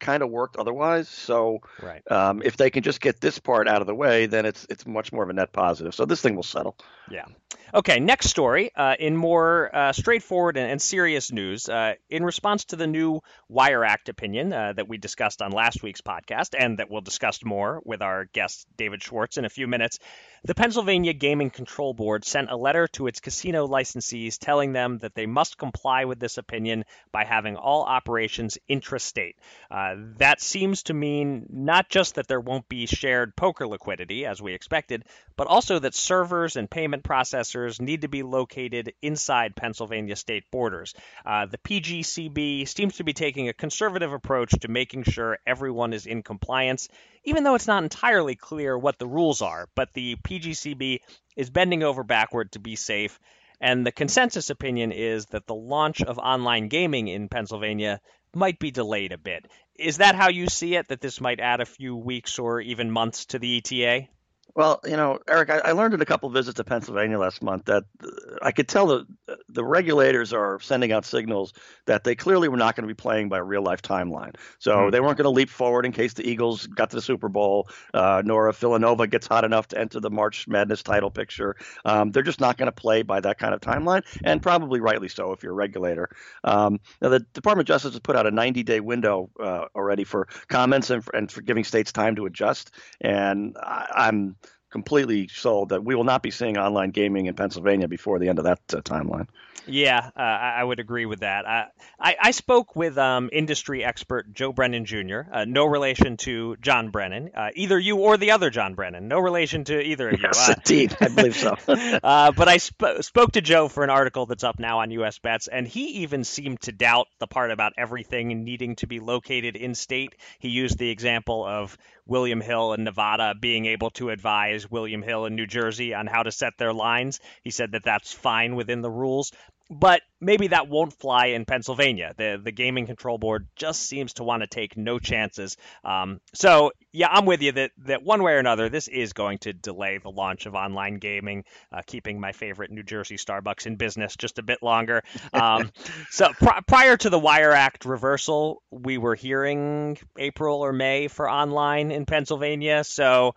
kind 0.00 0.22
of 0.22 0.30
worked 0.30 0.56
otherwise. 0.56 1.08
So, 1.08 1.60
right. 1.82 2.02
um, 2.10 2.42
if 2.44 2.56
they 2.56 2.70
can 2.70 2.82
just 2.82 3.00
get 3.00 3.20
this 3.20 3.38
part 3.38 3.68
out 3.68 3.80
of 3.80 3.86
the 3.86 3.94
way, 3.94 4.26
then 4.26 4.46
it's 4.46 4.66
it's 4.68 4.86
much 4.86 5.12
more 5.12 5.22
of 5.22 5.30
a 5.30 5.32
net 5.32 5.52
positive. 5.52 5.94
So 5.94 6.04
this 6.04 6.20
thing 6.20 6.36
will 6.36 6.42
settle. 6.42 6.76
Yeah. 7.10 7.24
Okay, 7.72 7.98
next 7.98 8.28
story. 8.28 8.70
Uh, 8.74 8.94
in 8.98 9.16
more 9.16 9.74
uh, 9.74 9.92
straightforward 9.92 10.56
and, 10.56 10.70
and, 10.70 10.80
serious 10.80 11.32
news, 11.32 11.68
uh, 11.68 11.94
in 12.08 12.24
response 12.24 12.66
to 12.66 12.76
the 12.76 12.86
new 12.86 13.20
Wire 13.48 13.84
Act 13.84 14.08
opinion 14.08 14.52
uh, 14.52 14.74
that 14.74 14.88
we 14.88 14.96
discussed 14.96 15.42
on 15.42 15.50
last 15.50 15.82
week's 15.82 16.00
podcast, 16.00 16.54
and 16.56 16.78
that 16.78 16.90
we'll 16.90 17.00
discuss 17.00 17.44
more 17.44 17.80
with 17.84 18.00
our 18.00 18.26
guest 18.26 18.66
David 18.76 19.02
Schwartz 19.02 19.38
in 19.38 19.44
a 19.44 19.48
few 19.48 19.66
minutes, 19.66 19.98
the 20.46 20.54
Pennsylvania 20.54 21.14
Gaming 21.14 21.48
Control 21.48 21.94
Board 21.94 22.22
sent 22.22 22.50
a 22.50 22.56
letter 22.56 22.86
to 22.88 23.06
its 23.06 23.20
casino 23.20 23.66
licensees 23.66 24.38
telling 24.38 24.74
them 24.74 24.98
that 24.98 25.14
they 25.14 25.24
must 25.24 25.56
comply 25.56 26.04
with 26.04 26.20
this 26.20 26.36
opinion 26.36 26.84
by 27.12 27.24
having 27.24 27.56
all 27.56 27.82
operations 27.82 28.58
intrastate. 28.68 29.36
Uh, 29.70 29.94
that 30.18 30.42
seems 30.42 30.82
to 30.82 30.92
mean 30.92 31.46
not 31.48 31.88
just 31.88 32.16
that 32.16 32.28
there 32.28 32.40
won't 32.40 32.68
be 32.68 32.84
shared 32.84 33.34
poker 33.36 33.66
liquidity, 33.66 34.26
as 34.26 34.42
we 34.42 34.52
expected, 34.52 35.04
but 35.34 35.46
also 35.46 35.78
that 35.78 35.94
servers 35.94 36.56
and 36.56 36.70
payment 36.70 37.04
processors 37.04 37.80
need 37.80 38.02
to 38.02 38.08
be 38.08 38.22
located 38.22 38.92
inside 39.00 39.56
Pennsylvania 39.56 40.14
state 40.14 40.44
borders. 40.50 40.94
Uh, 41.24 41.46
the 41.46 41.58
PGCB 41.58 42.68
seems 42.68 42.96
to 42.96 43.04
be 43.04 43.14
taking 43.14 43.48
a 43.48 43.54
conservative 43.54 44.12
approach 44.12 44.50
to 44.60 44.68
making 44.68 45.04
sure 45.04 45.38
everyone 45.46 45.94
is 45.94 46.04
in 46.04 46.22
compliance 46.22 46.90
even 47.24 47.44
though 47.44 47.54
it's 47.54 47.66
not 47.66 47.82
entirely 47.82 48.34
clear 48.34 48.78
what 48.78 48.98
the 48.98 49.06
rules 49.06 49.42
are. 49.42 49.68
But 49.74 49.92
the 49.92 50.16
PGCB 50.16 51.00
is 51.36 51.50
bending 51.50 51.82
over 51.82 52.04
backward 52.04 52.52
to 52.52 52.58
be 52.58 52.76
safe. 52.76 53.18
And 53.60 53.86
the 53.86 53.92
consensus 53.92 54.50
opinion 54.50 54.92
is 54.92 55.26
that 55.26 55.46
the 55.46 55.54
launch 55.54 56.02
of 56.02 56.18
online 56.18 56.68
gaming 56.68 57.08
in 57.08 57.28
Pennsylvania 57.28 58.00
might 58.34 58.58
be 58.58 58.70
delayed 58.70 59.12
a 59.12 59.18
bit. 59.18 59.46
Is 59.76 59.98
that 59.98 60.14
how 60.14 60.28
you 60.28 60.48
see 60.48 60.74
it? 60.76 60.88
That 60.88 61.00
this 61.00 61.20
might 61.20 61.40
add 61.40 61.60
a 61.60 61.66
few 61.66 61.96
weeks 61.96 62.38
or 62.38 62.60
even 62.60 62.90
months 62.90 63.26
to 63.26 63.38
the 63.38 63.58
ETA? 63.58 64.08
Well, 64.56 64.80
you 64.84 64.96
know, 64.96 65.18
Eric, 65.28 65.50
I, 65.50 65.58
I 65.58 65.72
learned 65.72 65.94
in 65.94 66.00
a 66.00 66.04
couple 66.04 66.28
of 66.28 66.32
visits 66.32 66.56
to 66.56 66.64
Pennsylvania 66.64 67.18
last 67.18 67.42
month 67.42 67.64
that 67.64 67.84
uh, 68.02 68.08
I 68.40 68.52
could 68.52 68.68
tell 68.68 68.86
that 68.86 69.06
the 69.48 69.64
regulators 69.64 70.32
are 70.32 70.60
sending 70.60 70.92
out 70.92 71.04
signals 71.04 71.52
that 71.86 72.04
they 72.04 72.14
clearly 72.14 72.48
were 72.48 72.56
not 72.56 72.76
going 72.76 72.86
to 72.86 72.94
be 72.94 72.96
playing 72.96 73.28
by 73.28 73.38
a 73.38 73.42
real 73.42 73.62
life 73.62 73.82
timeline. 73.82 74.36
So 74.60 74.76
mm-hmm. 74.76 74.90
they 74.90 75.00
weren't 75.00 75.16
going 75.18 75.24
to 75.24 75.30
leap 75.30 75.50
forward 75.50 75.86
in 75.86 75.92
case 75.92 76.12
the 76.12 76.28
Eagles 76.28 76.68
got 76.68 76.90
to 76.90 76.96
the 76.96 77.02
Super 77.02 77.28
Bowl, 77.28 77.68
uh, 77.94 78.22
nor 78.24 78.48
if 78.48 78.58
Villanova 78.58 79.08
gets 79.08 79.26
hot 79.26 79.44
enough 79.44 79.68
to 79.68 79.78
enter 79.78 79.98
the 79.98 80.10
March 80.10 80.46
Madness 80.46 80.84
title 80.84 81.10
picture. 81.10 81.56
Um, 81.84 82.12
they're 82.12 82.22
just 82.22 82.40
not 82.40 82.56
going 82.56 82.66
to 82.66 82.72
play 82.72 83.02
by 83.02 83.20
that 83.20 83.38
kind 83.38 83.54
of 83.54 83.60
timeline, 83.60 84.04
and 84.22 84.40
probably 84.40 84.78
rightly 84.78 85.08
so 85.08 85.32
if 85.32 85.42
you're 85.42 85.52
a 85.52 85.56
regulator. 85.56 86.08
Um, 86.44 86.78
now, 87.02 87.08
the 87.08 87.20
Department 87.20 87.68
of 87.68 87.74
Justice 87.74 87.94
has 87.94 88.00
put 88.00 88.14
out 88.14 88.26
a 88.26 88.30
90 88.30 88.62
day 88.62 88.78
window 88.78 89.30
uh, 89.40 89.64
already 89.74 90.04
for 90.04 90.28
comments 90.46 90.90
and 90.90 91.04
for, 91.04 91.16
and 91.16 91.30
for 91.30 91.42
giving 91.42 91.64
states 91.64 91.90
time 91.90 92.14
to 92.16 92.26
adjust, 92.26 92.70
and 93.00 93.56
I, 93.60 93.86
I'm 93.94 94.36
completely 94.74 95.28
sold 95.28 95.68
that 95.68 95.84
we 95.84 95.94
will 95.94 96.02
not 96.02 96.20
be 96.20 96.32
seeing 96.32 96.58
online 96.58 96.90
gaming 96.90 97.26
in 97.26 97.34
Pennsylvania 97.34 97.86
before 97.86 98.18
the 98.18 98.28
end 98.28 98.40
of 98.40 98.44
that 98.44 98.58
uh, 98.72 98.80
timeline. 98.80 99.28
Yeah, 99.66 100.10
uh, 100.16 100.20
I 100.20 100.62
would 100.62 100.80
agree 100.80 101.06
with 101.06 101.20
that. 101.20 101.46
I, 101.46 101.66
I, 101.98 102.16
I 102.20 102.30
spoke 102.32 102.74
with 102.74 102.98
um, 102.98 103.30
industry 103.32 103.84
expert 103.84 104.34
Joe 104.34 104.52
Brennan 104.52 104.84
Jr., 104.84 105.20
uh, 105.32 105.44
no 105.46 105.64
relation 105.64 106.16
to 106.18 106.56
John 106.60 106.90
Brennan, 106.90 107.30
uh, 107.34 107.50
either 107.54 107.78
you 107.78 107.98
or 107.98 108.16
the 108.16 108.32
other 108.32 108.50
John 108.50 108.74
Brennan, 108.74 109.06
no 109.06 109.20
relation 109.20 109.62
to 109.64 109.80
either 109.80 110.08
of 110.08 110.20
you. 110.20 110.24
Yes, 110.24 110.48
uh, 110.48 110.54
indeed, 110.56 110.96
I 111.00 111.08
believe 111.08 111.36
so. 111.36 111.56
Uh, 112.04 112.32
but 112.32 112.48
I 112.48 112.58
sp- 112.58 113.00
spoke 113.00 113.32
to 113.32 113.40
Joe 113.40 113.68
for 113.68 113.84
an 113.84 113.90
article 113.90 114.26
that's 114.26 114.44
up 114.44 114.58
now 114.58 114.80
on 114.80 114.90
US 114.90 115.18
Bets, 115.18 115.48
and 115.48 115.66
he 115.66 116.02
even 116.02 116.24
seemed 116.24 116.60
to 116.62 116.72
doubt 116.72 117.06
the 117.20 117.26
part 117.26 117.50
about 117.50 117.72
everything 117.78 118.44
needing 118.44 118.76
to 118.76 118.86
be 118.86 119.00
located 119.00 119.56
in 119.56 119.74
state. 119.74 120.14
He 120.38 120.48
used 120.48 120.78
the 120.78 120.90
example 120.90 121.44
of 121.44 121.78
William 122.06 122.40
Hill 122.40 122.74
in 122.74 122.84
Nevada 122.84 123.34
being 123.38 123.66
able 123.66 123.90
to 123.92 124.10
advise 124.10 124.70
William 124.70 125.02
Hill 125.02 125.26
in 125.26 125.34
New 125.34 125.46
Jersey 125.46 125.94
on 125.94 126.06
how 126.06 126.22
to 126.22 126.32
set 126.32 126.58
their 126.58 126.72
lines. 126.72 127.20
He 127.42 127.50
said 127.50 127.72
that 127.72 127.84
that's 127.84 128.12
fine 128.12 128.56
within 128.56 128.82
the 128.82 128.90
rules 128.90 129.32
but 129.70 130.02
maybe 130.20 130.48
that 130.48 130.68
won't 130.68 130.92
fly 130.92 131.26
in 131.26 131.44
Pennsylvania. 131.44 132.12
The 132.16 132.40
the 132.42 132.52
gaming 132.52 132.86
control 132.86 133.18
board 133.18 133.48
just 133.56 133.82
seems 133.82 134.14
to 134.14 134.24
want 134.24 134.42
to 134.42 134.46
take 134.46 134.76
no 134.76 134.98
chances. 134.98 135.56
Um, 135.84 136.20
so 136.34 136.72
yeah, 136.92 137.08
I'm 137.10 137.24
with 137.24 137.40
you 137.42 137.52
that 137.52 137.70
that 137.86 138.02
one 138.02 138.22
way 138.22 138.34
or 138.34 138.38
another, 138.38 138.68
this 138.68 138.88
is 138.88 139.12
going 139.14 139.38
to 139.38 139.52
delay 139.52 139.98
the 139.98 140.10
launch 140.10 140.46
of 140.46 140.54
online 140.54 140.96
gaming, 140.96 141.44
uh, 141.72 141.80
keeping 141.86 142.20
my 142.20 142.32
favorite 142.32 142.70
New 142.70 142.82
Jersey 142.82 143.16
Starbucks 143.16 143.66
in 143.66 143.76
business 143.76 144.16
just 144.16 144.38
a 144.38 144.42
bit 144.42 144.62
longer. 144.62 145.02
Um, 145.32 145.70
so 146.10 146.28
pr- 146.32 146.60
prior 146.66 146.96
to 146.98 147.10
the 147.10 147.18
Wire 147.18 147.52
Act 147.52 147.86
reversal, 147.86 148.62
we 148.70 148.98
were 148.98 149.14
hearing 149.14 149.98
April 150.18 150.60
or 150.60 150.72
May 150.72 151.08
for 151.08 151.30
online 151.30 151.90
in 151.90 152.04
Pennsylvania. 152.04 152.84
So 152.84 153.34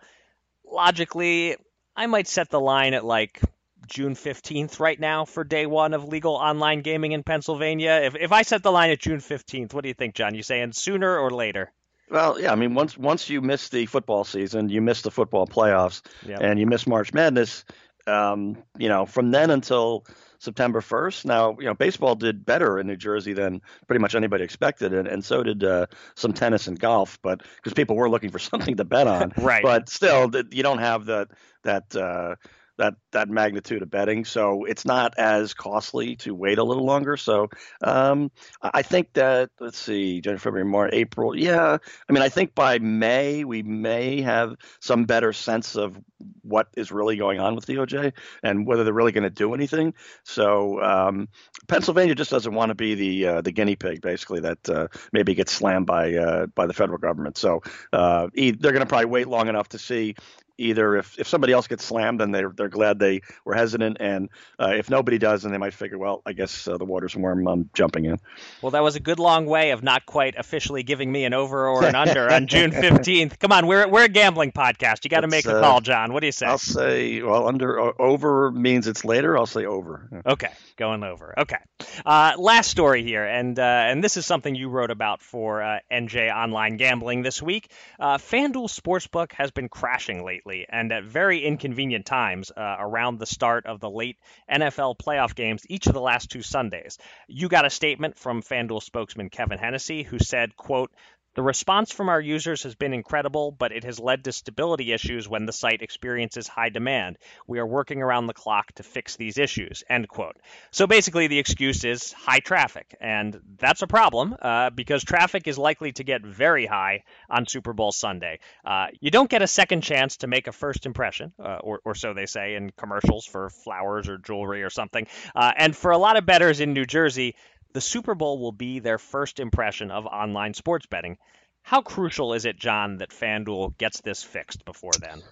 logically, 0.64 1.56
I 1.96 2.06
might 2.06 2.28
set 2.28 2.50
the 2.50 2.60
line 2.60 2.94
at 2.94 3.04
like 3.04 3.40
June 3.88 4.14
15th 4.14 4.80
right 4.80 4.98
now 4.98 5.24
for 5.24 5.44
day 5.44 5.66
one 5.66 5.94
of 5.94 6.04
legal 6.04 6.34
online 6.34 6.82
gaming 6.82 7.12
in 7.12 7.22
Pennsylvania. 7.22 8.00
If, 8.04 8.14
if 8.14 8.32
I 8.32 8.42
set 8.42 8.62
the 8.62 8.72
line 8.72 8.90
at 8.90 9.00
June 9.00 9.18
15th, 9.18 9.72
what 9.72 9.82
do 9.82 9.88
you 9.88 9.94
think, 9.94 10.14
John? 10.14 10.34
You 10.34 10.42
saying 10.42 10.72
sooner 10.72 11.18
or 11.18 11.30
later? 11.30 11.72
Well, 12.10 12.40
yeah, 12.40 12.52
I 12.52 12.54
mean, 12.54 12.74
once 12.74 12.96
once 12.96 13.28
you 13.28 13.42
miss 13.42 13.68
the 13.68 13.84
football 13.84 14.24
season, 14.24 14.70
you 14.70 14.80
miss 14.80 15.02
the 15.02 15.10
football 15.10 15.46
playoffs, 15.46 16.00
yep. 16.26 16.40
and 16.40 16.58
you 16.58 16.66
miss 16.66 16.86
March 16.86 17.12
Madness. 17.12 17.64
Um, 18.06 18.56
you 18.78 18.88
know, 18.88 19.04
from 19.04 19.30
then 19.30 19.50
until 19.50 20.06
September 20.38 20.80
1st. 20.80 21.24
Now, 21.24 21.56
you 21.58 21.66
know, 21.66 21.74
baseball 21.74 22.14
did 22.14 22.46
better 22.46 22.78
in 22.78 22.86
New 22.86 22.96
Jersey 22.96 23.32
than 23.32 23.60
pretty 23.86 24.00
much 24.00 24.14
anybody 24.14 24.44
expected, 24.44 24.92
and, 24.94 25.08
and 25.08 25.24
so 25.24 25.42
did 25.42 25.64
uh, 25.64 25.86
some 26.14 26.32
tennis 26.32 26.66
and 26.68 26.78
golf, 26.78 27.18
but 27.22 27.42
because 27.56 27.74
people 27.74 27.96
were 27.96 28.08
looking 28.08 28.30
for 28.30 28.38
something 28.38 28.76
to 28.76 28.84
bet 28.84 29.06
on. 29.06 29.32
right. 29.36 29.62
But 29.62 29.88
still, 29.88 30.30
you 30.50 30.62
don't 30.62 30.78
have 30.78 31.06
that 31.06 31.28
that 31.64 31.94
uh, 31.96 32.36
that 32.78 32.94
that 33.12 33.28
magnitude 33.28 33.82
of 33.82 33.90
betting. 33.90 34.24
So 34.24 34.64
it's 34.64 34.84
not 34.84 35.14
as 35.18 35.52
costly 35.52 36.16
to 36.16 36.34
wait 36.34 36.58
a 36.58 36.64
little 36.64 36.84
longer. 36.84 37.16
So 37.16 37.48
um, 37.82 38.30
I 38.62 38.82
think 38.82 39.12
that 39.14 39.50
let's 39.60 39.78
see, 39.78 40.20
January, 40.20 40.38
February, 40.38 40.64
March, 40.64 40.90
April. 40.92 41.36
Yeah, 41.36 41.76
I 42.08 42.12
mean, 42.12 42.22
I 42.22 42.28
think 42.28 42.54
by 42.54 42.78
May 42.78 43.44
we 43.44 43.62
may 43.62 44.22
have 44.22 44.56
some 44.80 45.04
better 45.04 45.32
sense 45.32 45.76
of 45.76 45.98
what 46.42 46.68
is 46.76 46.90
really 46.90 47.16
going 47.16 47.40
on 47.40 47.54
with 47.54 47.66
DOJ 47.66 48.12
and 48.42 48.66
whether 48.66 48.84
they're 48.84 48.92
really 48.92 49.12
going 49.12 49.24
to 49.24 49.30
do 49.30 49.54
anything. 49.54 49.94
So 50.24 50.82
um, 50.82 51.28
Pennsylvania 51.66 52.14
just 52.14 52.30
doesn't 52.30 52.54
want 52.54 52.70
to 52.70 52.74
be 52.74 52.94
the 52.94 53.26
uh, 53.26 53.40
the 53.42 53.52
guinea 53.52 53.76
pig, 53.76 54.00
basically, 54.00 54.40
that 54.40 54.68
uh, 54.68 54.88
maybe 55.12 55.34
gets 55.34 55.52
slammed 55.52 55.86
by 55.86 56.14
uh, 56.14 56.46
by 56.46 56.66
the 56.66 56.74
federal 56.74 56.98
government. 56.98 57.36
So 57.36 57.62
uh, 57.92 58.28
they're 58.34 58.72
going 58.72 58.80
to 58.80 58.86
probably 58.86 59.06
wait 59.06 59.28
long 59.28 59.48
enough 59.48 59.68
to 59.70 59.78
see 59.78 60.14
either 60.58 60.96
if, 60.96 61.18
if 61.18 61.28
somebody 61.28 61.52
else 61.52 61.66
gets 61.66 61.84
slammed, 61.84 62.20
then 62.20 62.32
they're 62.32 62.52
they're 62.54 62.68
glad 62.68 62.98
they 62.98 63.22
were 63.44 63.54
hesitant, 63.54 63.98
and 64.00 64.28
uh, 64.58 64.74
if 64.76 64.90
nobody 64.90 65.18
does, 65.18 65.42
then 65.42 65.52
they 65.52 65.58
might 65.58 65.72
figure, 65.72 65.96
well, 65.96 66.22
I 66.26 66.32
guess 66.32 66.68
uh, 66.68 66.76
the 66.76 66.84
water's 66.84 67.16
warm. 67.16 67.46
I'm 67.48 67.70
jumping 67.74 68.04
in. 68.04 68.18
Well, 68.60 68.72
that 68.72 68.82
was 68.82 68.96
a 68.96 69.00
good 69.00 69.18
long 69.18 69.46
way 69.46 69.70
of 69.70 69.82
not 69.82 70.04
quite 70.04 70.34
officially 70.36 70.82
giving 70.82 71.10
me 71.10 71.24
an 71.24 71.32
over 71.32 71.68
or 71.68 71.84
an 71.84 71.94
under 71.94 72.30
on 72.30 72.46
June 72.48 72.72
fifteenth. 72.72 73.38
Come 73.38 73.52
on, 73.52 73.66
we're 73.66 73.88
we're 73.88 74.04
a 74.04 74.08
gambling 74.08 74.52
podcast. 74.52 75.04
You 75.04 75.10
got 75.10 75.20
to 75.20 75.28
make 75.28 75.46
a 75.46 75.60
call, 75.60 75.80
John. 75.80 76.12
What 76.12 76.20
do 76.20 76.26
you 76.26 76.32
say? 76.32 76.46
I'll 76.46 76.58
say 76.58 77.22
well, 77.22 77.46
under 77.46 78.00
over 78.00 78.50
means 78.50 78.88
it's 78.88 79.04
later. 79.04 79.38
I'll 79.38 79.46
say 79.46 79.64
over. 79.64 80.22
Okay, 80.26 80.50
going 80.76 81.04
over. 81.04 81.34
Okay. 81.38 81.58
Uh, 82.04 82.32
last 82.38 82.70
story 82.70 83.02
here, 83.02 83.24
and 83.24 83.58
uh, 83.58 83.62
and 83.62 84.02
this 84.02 84.16
is 84.16 84.26
something 84.26 84.54
you 84.54 84.68
wrote 84.68 84.90
about 84.90 85.22
for 85.22 85.62
uh, 85.62 85.78
NJ 85.90 86.34
Online 86.34 86.76
Gambling 86.76 87.22
this 87.22 87.40
week. 87.42 87.70
Uh, 87.98 88.18
FanDuel 88.18 88.68
Sportsbook 88.68 89.32
has 89.32 89.50
been 89.50 89.68
crashing 89.68 90.24
lately, 90.24 90.47
and 90.68 90.92
at 90.92 91.04
very 91.04 91.44
inconvenient 91.44 92.06
times 92.06 92.50
uh, 92.56 92.76
around 92.78 93.18
the 93.18 93.26
start 93.26 93.66
of 93.66 93.80
the 93.80 93.90
late 93.90 94.18
NFL 94.50 94.98
playoff 94.98 95.34
games 95.34 95.62
each 95.68 95.86
of 95.86 95.94
the 95.94 96.00
last 96.00 96.30
two 96.30 96.42
Sundays. 96.42 96.98
You 97.26 97.48
got 97.48 97.64
a 97.64 97.70
statement 97.70 98.16
from 98.16 98.42
FanDuel 98.42 98.82
spokesman 98.82 99.30
Kevin 99.30 99.58
Hennessy, 99.58 100.02
who 100.02 100.18
said, 100.18 100.56
"quote 100.56 100.92
the 101.38 101.42
response 101.42 101.92
from 101.92 102.08
our 102.08 102.20
users 102.20 102.64
has 102.64 102.74
been 102.74 102.92
incredible, 102.92 103.52
but 103.52 103.70
it 103.70 103.84
has 103.84 104.00
led 104.00 104.24
to 104.24 104.32
stability 104.32 104.92
issues 104.92 105.28
when 105.28 105.46
the 105.46 105.52
site 105.52 105.82
experiences 105.82 106.48
high 106.48 106.68
demand. 106.68 107.16
We 107.46 107.60
are 107.60 107.66
working 107.66 108.02
around 108.02 108.26
the 108.26 108.34
clock 108.34 108.72
to 108.72 108.82
fix 108.82 109.14
these 109.14 109.38
issues. 109.38 109.84
End 109.88 110.08
quote. 110.08 110.34
So 110.72 110.88
basically, 110.88 111.28
the 111.28 111.38
excuse 111.38 111.84
is 111.84 112.12
high 112.12 112.40
traffic, 112.40 112.96
and 113.00 113.40
that's 113.56 113.82
a 113.82 113.86
problem 113.86 114.36
uh, 114.42 114.70
because 114.70 115.04
traffic 115.04 115.46
is 115.46 115.56
likely 115.56 115.92
to 115.92 116.02
get 116.02 116.22
very 116.22 116.66
high 116.66 117.04
on 117.30 117.46
Super 117.46 117.72
Bowl 117.72 117.92
Sunday. 117.92 118.40
Uh, 118.64 118.88
you 119.00 119.12
don't 119.12 119.30
get 119.30 119.40
a 119.40 119.46
second 119.46 119.82
chance 119.82 120.16
to 120.16 120.26
make 120.26 120.48
a 120.48 120.52
first 120.52 120.86
impression, 120.86 121.32
uh, 121.38 121.58
or, 121.60 121.80
or, 121.84 121.94
so 121.94 122.14
they 122.14 122.26
say 122.26 122.56
in 122.56 122.70
commercials 122.70 123.24
for 123.24 123.48
flowers 123.48 124.08
or 124.08 124.18
jewelry 124.18 124.64
or 124.64 124.70
something. 124.70 125.06
Uh, 125.36 125.52
and 125.56 125.76
for 125.76 125.92
a 125.92 125.98
lot 125.98 126.16
of 126.16 126.26
bettors 126.26 126.58
in 126.58 126.72
New 126.72 126.84
Jersey, 126.84 127.36
the 127.78 127.82
Super 127.82 128.16
Bowl 128.16 128.40
will 128.40 128.50
be 128.50 128.80
their 128.80 128.98
first 128.98 129.38
impression 129.38 129.92
of 129.92 130.04
online 130.04 130.52
sports 130.52 130.86
betting. 130.86 131.16
How 131.62 131.80
crucial 131.80 132.34
is 132.34 132.44
it, 132.44 132.58
John, 132.58 132.96
that 132.96 133.10
FanDuel 133.10 133.78
gets 133.78 134.00
this 134.00 134.20
fixed 134.20 134.64
before 134.64 134.90
then? 135.00 135.22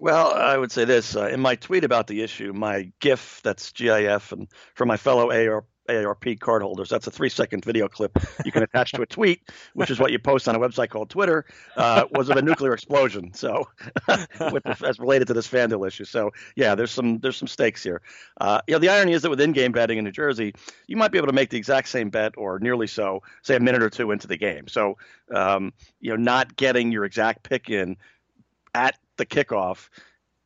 Well, 0.00 0.32
I 0.32 0.56
would 0.56 0.72
say 0.72 0.86
this 0.86 1.14
uh, 1.14 1.26
in 1.26 1.40
my 1.40 1.56
tweet 1.56 1.84
about 1.84 2.06
the 2.06 2.22
issue, 2.22 2.54
my 2.54 2.90
GIF 3.00 3.42
that's 3.44 3.72
GIF, 3.72 4.32
and 4.32 4.48
for 4.72 4.86
my 4.86 4.96
fellow 4.96 5.30
AR, 5.30 5.66
AARP 5.90 6.38
cardholders. 6.38 6.88
That's 6.88 7.06
a 7.06 7.10
three 7.10 7.28
second 7.28 7.64
video 7.64 7.88
clip 7.88 8.18
you 8.44 8.52
can 8.52 8.62
attach 8.62 8.92
to 8.92 9.02
a 9.02 9.06
tweet, 9.06 9.42
which 9.74 9.90
is 9.90 9.98
what 9.98 10.12
you 10.12 10.18
post 10.18 10.48
on 10.48 10.54
a 10.54 10.58
website 10.58 10.90
called 10.90 11.10
Twitter, 11.10 11.44
uh, 11.76 12.04
was 12.12 12.28
of 12.28 12.36
a 12.36 12.42
nuclear 12.42 12.72
explosion. 12.72 13.32
So, 13.34 13.68
with 14.52 14.62
the, 14.64 14.76
as 14.86 14.98
related 14.98 15.28
to 15.28 15.34
this 15.34 15.48
FanDuel 15.48 15.86
issue. 15.86 16.04
So, 16.04 16.30
yeah, 16.56 16.74
there's 16.74 16.90
some 16.90 17.18
there's 17.18 17.36
some 17.36 17.48
stakes 17.48 17.82
here. 17.82 18.02
Uh, 18.40 18.60
you 18.66 18.72
know, 18.72 18.78
the 18.78 18.88
irony 18.88 19.12
is 19.12 19.22
that 19.22 19.30
with 19.30 19.40
in-game 19.40 19.72
betting 19.72 19.98
in 19.98 20.04
New 20.04 20.12
Jersey, 20.12 20.54
you 20.86 20.96
might 20.96 21.12
be 21.12 21.18
able 21.18 21.28
to 21.28 21.32
make 21.32 21.50
the 21.50 21.58
exact 21.58 21.88
same 21.88 22.10
bet 22.10 22.34
or 22.36 22.58
nearly 22.58 22.86
so, 22.86 23.22
say 23.42 23.56
a 23.56 23.60
minute 23.60 23.82
or 23.82 23.90
two 23.90 24.10
into 24.10 24.26
the 24.26 24.36
game. 24.36 24.68
So, 24.68 24.96
um, 25.34 25.72
you 26.00 26.10
know, 26.10 26.16
not 26.16 26.56
getting 26.56 26.92
your 26.92 27.04
exact 27.04 27.42
pick 27.42 27.70
in 27.70 27.96
at 28.74 28.96
the 29.16 29.26
kickoff 29.26 29.88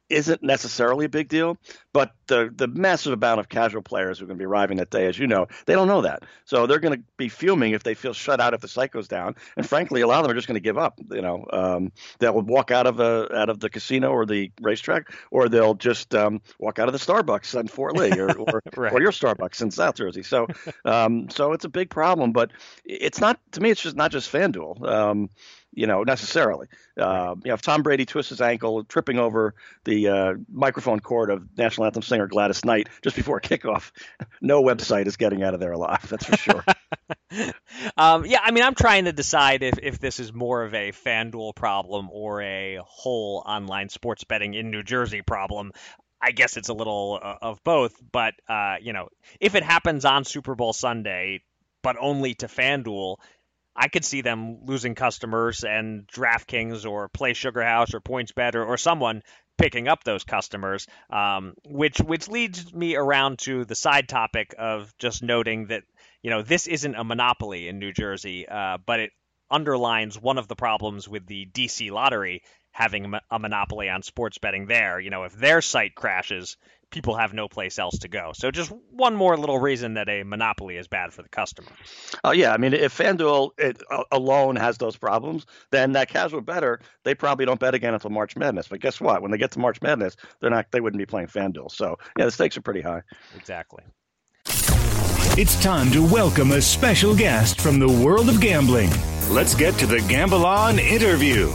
isn't 0.08 0.42
necessarily 0.42 1.06
a 1.06 1.08
big 1.08 1.28
deal, 1.28 1.56
but 1.92 2.12
the 2.26 2.52
the 2.54 2.68
massive 2.68 3.12
amount 3.12 3.40
of 3.40 3.48
casual 3.48 3.82
players 3.82 4.18
who 4.18 4.24
are 4.24 4.28
going 4.28 4.38
to 4.38 4.42
be 4.42 4.46
arriving 4.46 4.76
that 4.78 4.90
day, 4.90 5.06
as 5.06 5.18
you 5.18 5.26
know, 5.26 5.46
they 5.66 5.74
don't 5.74 5.88
know 5.88 6.02
that. 6.02 6.22
So 6.44 6.66
they're 6.66 6.78
going 6.78 6.98
to 6.98 7.04
be 7.16 7.28
fuming 7.28 7.72
if 7.72 7.82
they 7.82 7.94
feel 7.94 8.12
shut 8.12 8.40
out 8.40 8.54
if 8.54 8.60
the 8.60 8.68
site 8.68 8.90
goes 8.90 9.08
down. 9.08 9.36
And 9.56 9.66
frankly, 9.66 10.02
a 10.02 10.06
lot 10.06 10.18
of 10.18 10.24
them 10.24 10.32
are 10.32 10.34
just 10.34 10.46
going 10.46 10.56
to 10.56 10.60
give 10.60 10.78
up. 10.78 11.00
You 11.10 11.22
know, 11.22 11.46
um, 11.52 11.92
they'll 12.18 12.40
walk 12.40 12.70
out 12.70 12.86
of 12.86 13.00
a 13.00 13.34
out 13.34 13.48
of 13.48 13.60
the 13.60 13.70
casino 13.70 14.10
or 14.10 14.26
the 14.26 14.52
racetrack, 14.60 15.12
or 15.30 15.48
they'll 15.48 15.74
just 15.74 16.14
um, 16.14 16.42
walk 16.58 16.78
out 16.78 16.88
of 16.88 16.92
the 16.92 16.98
Starbucks 16.98 17.58
in 17.58 17.68
Fort 17.68 17.96
Lee 17.96 18.18
or 18.18 18.30
or, 18.38 18.62
right. 18.76 18.92
or 18.92 19.00
your 19.00 19.12
Starbucks 19.12 19.62
in 19.62 19.70
South 19.70 19.94
Jersey. 19.94 20.22
So 20.22 20.46
um, 20.84 21.30
so 21.30 21.52
it's 21.52 21.64
a 21.64 21.70
big 21.70 21.90
problem, 21.90 22.32
but 22.32 22.50
it's 22.84 23.20
not 23.20 23.40
to 23.52 23.60
me. 23.60 23.70
It's 23.70 23.82
just 23.82 23.96
not 23.96 24.10
just 24.10 24.30
FanDuel. 24.30 25.30
You 25.74 25.86
know, 25.86 26.02
necessarily. 26.02 26.68
Uh, 26.98 27.34
you 27.44 27.48
know, 27.48 27.54
if 27.54 27.62
Tom 27.62 27.82
Brady 27.82 28.06
twists 28.06 28.30
his 28.30 28.40
ankle 28.40 28.84
tripping 28.84 29.18
over 29.18 29.54
the 29.84 30.08
uh, 30.08 30.34
microphone 30.50 31.00
cord 31.00 31.30
of 31.30 31.58
national 31.58 31.86
anthem 31.86 32.02
singer 32.02 32.26
Gladys 32.28 32.64
Knight 32.64 32.88
just 33.02 33.16
before 33.16 33.40
kickoff, 33.42 33.90
no 34.40 34.62
website 34.62 35.06
is 35.06 35.16
getting 35.16 35.42
out 35.42 35.54
of 35.54 35.60
there 35.60 35.72
alive. 35.72 36.06
That's 36.08 36.24
for 36.24 36.36
sure. 36.36 36.64
um, 37.96 38.24
yeah, 38.24 38.40
I 38.42 38.50
mean, 38.52 38.64
I'm 38.64 38.74
trying 38.74 39.06
to 39.06 39.12
decide 39.12 39.62
if, 39.62 39.78
if 39.82 39.98
this 39.98 40.20
is 40.20 40.32
more 40.32 40.62
of 40.62 40.74
a 40.74 40.92
FanDuel 40.92 41.54
problem 41.54 42.08
or 42.10 42.42
a 42.42 42.78
whole 42.84 43.42
online 43.44 43.88
sports 43.88 44.24
betting 44.24 44.54
in 44.54 44.70
New 44.70 44.82
Jersey 44.82 45.22
problem. 45.22 45.72
I 46.20 46.30
guess 46.30 46.56
it's 46.56 46.70
a 46.70 46.74
little 46.74 47.18
uh, 47.22 47.36
of 47.42 47.62
both, 47.64 47.94
but 48.12 48.34
uh, 48.48 48.76
you 48.80 48.92
know, 48.92 49.08
if 49.40 49.54
it 49.54 49.62
happens 49.62 50.06
on 50.06 50.24
Super 50.24 50.54
Bowl 50.54 50.72
Sunday, 50.72 51.42
but 51.82 51.96
only 52.00 52.34
to 52.34 52.46
FanDuel, 52.46 53.16
I 53.76 53.88
could 53.88 54.04
see 54.04 54.20
them 54.20 54.64
losing 54.64 54.94
customers 54.94 55.64
and 55.64 56.06
DraftKings 56.06 56.88
or 56.88 57.08
PlaySugarHouse 57.08 57.94
or 57.94 58.00
PointsBet 58.00 58.54
or, 58.54 58.64
or 58.64 58.76
someone 58.76 59.22
picking 59.58 59.88
up 59.88 60.04
those 60.04 60.24
customers, 60.24 60.86
um, 61.10 61.54
which 61.66 61.98
which 61.98 62.28
leads 62.28 62.72
me 62.72 62.96
around 62.96 63.38
to 63.40 63.64
the 63.64 63.74
side 63.74 64.08
topic 64.08 64.54
of 64.58 64.92
just 64.98 65.22
noting 65.22 65.66
that 65.68 65.82
you 66.22 66.30
know 66.30 66.42
this 66.42 66.66
isn't 66.66 66.94
a 66.94 67.04
monopoly 67.04 67.68
in 67.68 67.78
New 67.78 67.92
Jersey, 67.92 68.46
uh, 68.48 68.78
but 68.84 69.00
it 69.00 69.10
underlines 69.50 70.18
one 70.20 70.38
of 70.38 70.48
the 70.48 70.56
problems 70.56 71.08
with 71.08 71.26
the 71.26 71.46
DC 71.46 71.90
lottery 71.90 72.42
having 72.74 73.14
a 73.30 73.38
monopoly 73.38 73.88
on 73.88 74.02
sports 74.02 74.36
betting 74.38 74.66
there. 74.66 74.98
You 74.98 75.08
know, 75.08 75.22
if 75.22 75.32
their 75.32 75.62
site 75.62 75.94
crashes, 75.94 76.56
people 76.90 77.16
have 77.16 77.32
no 77.32 77.46
place 77.46 77.78
else 77.78 78.00
to 78.00 78.08
go. 78.08 78.32
So 78.34 78.50
just 78.50 78.72
one 78.90 79.14
more 79.14 79.36
little 79.36 79.58
reason 79.58 79.94
that 79.94 80.08
a 80.08 80.24
monopoly 80.24 80.76
is 80.76 80.88
bad 80.88 81.12
for 81.12 81.22
the 81.22 81.28
customer. 81.28 81.70
Oh 82.24 82.32
yeah, 82.32 82.52
I 82.52 82.56
mean 82.56 82.74
if 82.74 82.98
FanDuel 82.98 83.50
it, 83.58 83.80
uh, 83.88 84.02
alone 84.10 84.56
has 84.56 84.76
those 84.76 84.96
problems, 84.96 85.46
then 85.70 85.92
that 85.92 86.08
casual 86.08 86.40
better 86.40 86.80
they 87.04 87.14
probably 87.14 87.46
don't 87.46 87.60
bet 87.60 87.74
again 87.74 87.94
until 87.94 88.10
March 88.10 88.36
Madness. 88.36 88.66
But 88.66 88.80
guess 88.80 89.00
what? 89.00 89.22
When 89.22 89.30
they 89.30 89.38
get 89.38 89.52
to 89.52 89.60
March 89.60 89.80
Madness, 89.80 90.16
they're 90.40 90.50
not 90.50 90.66
they 90.72 90.80
wouldn't 90.80 90.98
be 90.98 91.06
playing 91.06 91.28
FanDuel. 91.28 91.70
So 91.70 91.96
yeah, 92.18 92.24
the 92.24 92.32
stakes 92.32 92.56
are 92.56 92.62
pretty 92.62 92.82
high. 92.82 93.02
Exactly. 93.36 93.84
It's 95.36 95.60
time 95.62 95.92
to 95.92 96.04
welcome 96.04 96.50
a 96.50 96.60
special 96.60 97.14
guest 97.14 97.60
from 97.60 97.78
the 97.78 97.88
world 97.88 98.28
of 98.28 98.40
gambling. 98.40 98.90
Let's 99.30 99.54
get 99.54 99.74
to 99.78 99.86
the 99.86 100.00
Gamble 100.00 100.44
On 100.44 100.78
interview. 100.80 101.52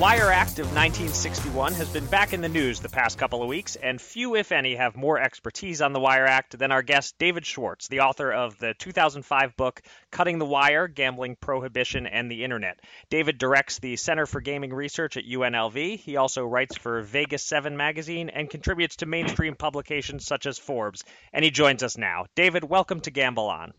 Wire 0.00 0.30
Act 0.30 0.58
of 0.60 0.64
1961 0.68 1.74
has 1.74 1.90
been 1.90 2.06
back 2.06 2.32
in 2.32 2.40
the 2.40 2.48
news 2.48 2.80
the 2.80 2.88
past 2.88 3.18
couple 3.18 3.42
of 3.42 3.50
weeks, 3.50 3.76
and 3.76 4.00
few, 4.00 4.34
if 4.34 4.50
any, 4.50 4.76
have 4.76 4.96
more 4.96 5.20
expertise 5.20 5.82
on 5.82 5.92
the 5.92 6.00
Wire 6.00 6.24
Act 6.24 6.58
than 6.58 6.72
our 6.72 6.80
guest 6.80 7.18
David 7.18 7.44
Schwartz, 7.44 7.86
the 7.88 8.00
author 8.00 8.32
of 8.32 8.58
the 8.58 8.72
2005 8.78 9.58
book 9.58 9.82
Cutting 10.10 10.38
the 10.38 10.46
Wire 10.46 10.88
Gambling, 10.88 11.36
Prohibition, 11.36 12.06
and 12.06 12.30
the 12.30 12.44
Internet. 12.44 12.80
David 13.10 13.36
directs 13.36 13.78
the 13.78 13.96
Center 13.96 14.24
for 14.24 14.40
Gaming 14.40 14.72
Research 14.72 15.18
at 15.18 15.26
UNLV. 15.26 15.98
He 15.98 16.16
also 16.16 16.46
writes 16.46 16.78
for 16.78 17.02
Vegas 17.02 17.42
7 17.42 17.76
magazine 17.76 18.30
and 18.30 18.48
contributes 18.48 18.96
to 18.96 19.06
mainstream 19.06 19.54
publications 19.54 20.24
such 20.24 20.46
as 20.46 20.58
Forbes, 20.58 21.04
and 21.30 21.44
he 21.44 21.50
joins 21.50 21.82
us 21.82 21.98
now. 21.98 22.24
David, 22.34 22.64
welcome 22.64 23.00
to 23.00 23.10
Gamble 23.10 23.50
On. 23.50 23.74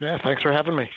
Yeah, 0.00 0.18
thanks 0.20 0.42
for 0.42 0.50
having 0.50 0.74
me. 0.74 0.90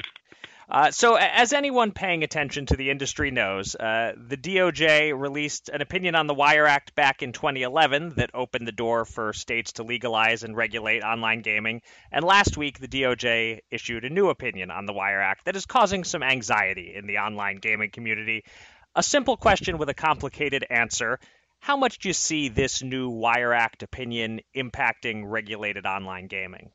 Uh, 0.70 0.92
so, 0.92 1.16
as 1.16 1.52
anyone 1.52 1.92
paying 1.92 2.24
attention 2.24 2.66
to 2.66 2.78
the 2.78 2.90
industry 2.90 3.32
knows, 3.32 3.76
uh, 3.76 4.14
the 4.16 4.38
DOJ 4.38 5.14
released 5.20 5.70
an 5.70 5.82
opinion 5.82 6.16
on 6.16 6.28
the 6.28 6.34
Wire 6.34 6.66
Act 6.66 6.96
back 6.96 7.22
in 7.22 7.34
2011 7.34 8.14
that 8.16 8.32
opened 8.34 8.68
the 8.68 8.72
door 8.72 9.04
for 9.06 9.34
states 9.34 9.74
to 9.74 9.84
legalize 9.84 10.44
and 10.44 10.56
regulate 10.56 11.04
online 11.04 11.42
gaming. 11.42 11.82
And 12.12 12.24
last 12.24 12.56
week, 12.56 12.80
the 12.80 12.88
DOJ 12.88 13.60
issued 13.72 14.06
a 14.06 14.10
new 14.10 14.30
opinion 14.30 14.72
on 14.72 14.86
the 14.86 14.94
Wire 14.94 15.22
Act 15.22 15.46
that 15.46 15.56
is 15.56 15.66
causing 15.66 16.04
some 16.04 16.24
anxiety 16.24 16.94
in 16.96 17.08
the 17.08 17.18
online 17.18 17.58
gaming 17.58 17.92
community. 17.92 18.44
A 18.96 19.04
simple 19.04 19.36
question 19.36 19.78
with 19.78 19.90
a 19.90 19.94
complicated 19.94 20.66
answer. 20.70 21.20
How 21.60 21.78
much 21.78 22.00
do 22.00 22.10
you 22.10 22.14
see 22.14 22.50
this 22.50 22.82
new 22.82 23.10
Wire 23.10 23.54
Act 23.54 23.84
opinion 23.84 24.42
impacting 24.56 25.24
regulated 25.26 25.86
online 25.86 26.28
gaming? 26.28 26.72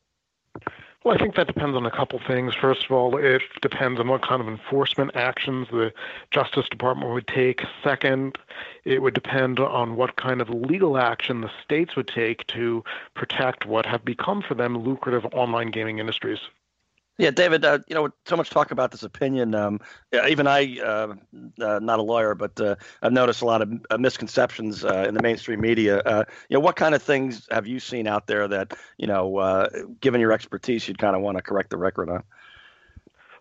Well, 1.05 1.14
I 1.14 1.19
think 1.19 1.37
that 1.37 1.47
depends 1.47 1.76
on 1.76 1.87
a 1.87 1.90
couple 1.90 2.19
things. 2.26 2.55
First 2.55 2.85
of 2.85 2.90
all, 2.90 3.17
it 3.17 3.43
depends 3.62 4.00
on 4.00 4.09
what 4.09 4.23
kind 4.23 4.43
of 4.43 4.49
enforcement 4.49 5.12
actions 5.14 5.69
the 5.71 5.93
Justice 6.33 6.69
Department 6.69 7.12
would 7.12 7.28
take. 7.28 7.62
Second, 7.85 8.37
it 8.85 9.00
would 9.00 9.14
depend 9.14 9.61
on 9.61 9.95
what 9.95 10.17
kind 10.17 10.40
of 10.40 10.50
legal 10.50 10.99
action 10.99 11.40
the 11.40 11.50
states 11.62 11.95
would 11.95 12.09
take 12.09 12.47
to 12.49 12.83
protect 13.14 13.64
what 13.64 13.87
have 13.87 14.05
become 14.05 14.43
for 14.43 14.55
them 14.55 14.76
lucrative 14.76 15.25
online 15.33 15.71
gaming 15.71 15.99
industries. 15.99 16.40
Yeah, 17.18 17.32
David, 17.32 17.64
uh, 17.64 17.80
you 17.88 17.96
know, 17.96 18.10
so 18.26 18.37
much 18.37 18.48
talk 18.48 18.70
about 18.70 18.92
this 18.92 19.02
opinion. 19.02 19.52
Um, 19.52 19.80
even 20.28 20.46
I, 20.46 20.78
uh, 20.78 21.14
uh, 21.60 21.80
not 21.80 21.98
a 21.98 22.02
lawyer, 22.02 22.37
but 22.37 22.60
uh, 22.60 22.76
I've 23.02 23.12
noticed 23.12 23.42
a 23.42 23.44
lot 23.44 23.60
of 23.60 23.72
uh, 23.90 23.98
misconceptions 23.98 24.84
uh, 24.84 25.04
in 25.08 25.14
the 25.14 25.22
mainstream 25.22 25.60
media. 25.60 26.00
you 26.48 26.54
know, 26.54 26.60
what 26.60 26.76
kind 26.76 26.94
of 26.94 27.02
things 27.02 27.48
have 27.50 27.66
you 27.66 27.80
seen 27.80 28.06
out 28.06 28.28
there 28.28 28.46
that, 28.46 28.72
you 28.98 29.08
know, 29.08 29.68
given 30.00 30.20
your 30.20 30.30
expertise, 30.30 30.87
you'd 30.87 30.98
kind 30.98 31.16
of 31.16 31.22
want 31.22 31.37
to 31.37 31.42
correct 31.42 31.70
the 31.70 31.76
record 31.76 32.08
on? 32.08 32.22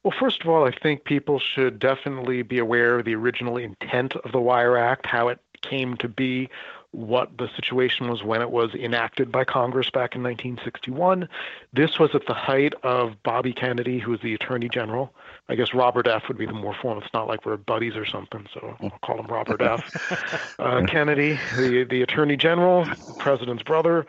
Well, 0.02 0.14
first 0.20 0.42
of 0.42 0.48
all, 0.48 0.66
I 0.66 0.72
think 0.72 1.04
people 1.04 1.40
should 1.40 1.78
definitely 1.78 2.42
be 2.42 2.58
aware 2.58 2.98
of 2.98 3.06
the 3.06 3.14
original 3.14 3.58
intent 3.58 4.16
of 4.16 4.32
the 4.32 4.40
Wire 4.40 4.78
Act, 4.78 5.06
how 5.06 5.28
it 5.28 5.40
came 5.62 5.98
to 5.98 6.08
be, 6.08 6.50
what 6.92 7.38
the 7.38 7.50
situation 7.56 8.10
was 8.10 8.24
when 8.24 8.42
it 8.42 8.50
was 8.50 8.74
enacted 8.74 9.32
by 9.32 9.44
Congress 9.44 9.90
back 9.90 10.16
in 10.16 10.24
1961. 10.24 11.28
This 11.74 12.00
was 12.00 12.12
at 12.16 12.26
the 12.26 12.34
height 12.34 12.74
of 12.84 13.22
Bobby 13.24 13.54
Kennedy, 13.54 14.00
who 14.00 14.12
was 14.12 14.22
the 14.22 14.34
Attorney 14.34 14.70
General. 14.70 15.14
I 15.50 15.56
guess 15.56 15.74
Robert 15.74 16.08
F. 16.08 16.28
would 16.28 16.38
be 16.38 16.46
the 16.46 16.54
more 16.54 16.76
formal. 16.82 17.04
It's 17.04 17.14
not 17.14 17.28
like 17.28 17.46
we're 17.46 17.56
buddies 17.58 17.96
or 17.96 18.06
something, 18.06 18.48
so 18.54 18.76
I'll 18.82 18.90
call 19.02 19.20
him 19.20 19.28
Robert 19.28 19.62
F. 19.62 20.54
Uh, 20.60 20.84
Kennedy, 20.86 21.40
the 21.56 21.84
the 21.84 22.02
Attorney 22.02 22.36
General, 22.36 22.86
the 22.86 23.16
President's 23.20 23.64
brother, 23.64 24.06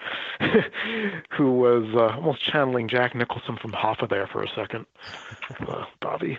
who 1.30 1.52
was 1.52 1.85
uh, 1.94 2.16
almost 2.16 2.42
channeling 2.42 2.88
Jack 2.88 3.14
Nicholson 3.14 3.56
from 3.56 3.73
Hoffa 3.73 4.08
there 4.08 4.26
for 4.26 4.42
a 4.42 4.49
second, 4.54 4.87
uh, 5.68 5.85
Bobby. 6.00 6.38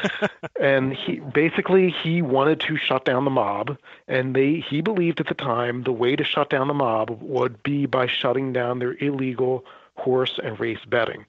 and 0.60 0.94
he 0.94 1.20
basically 1.20 1.90
he 1.90 2.22
wanted 2.22 2.60
to 2.60 2.76
shut 2.76 3.04
down 3.04 3.24
the 3.24 3.30
mob, 3.30 3.76
and 4.08 4.34
they 4.34 4.64
he 4.68 4.80
believed 4.80 5.20
at 5.20 5.26
the 5.26 5.34
time 5.34 5.79
the 5.84 5.92
way 5.92 6.16
to 6.16 6.24
shut 6.24 6.50
down 6.50 6.68
the 6.68 6.74
mob 6.74 7.18
would 7.20 7.62
be 7.62 7.86
by 7.86 8.06
shutting 8.06 8.52
down 8.52 8.78
their 8.78 8.96
illegal 9.02 9.64
horse 9.96 10.38
and 10.42 10.58
race 10.58 10.84
betting. 10.86 11.26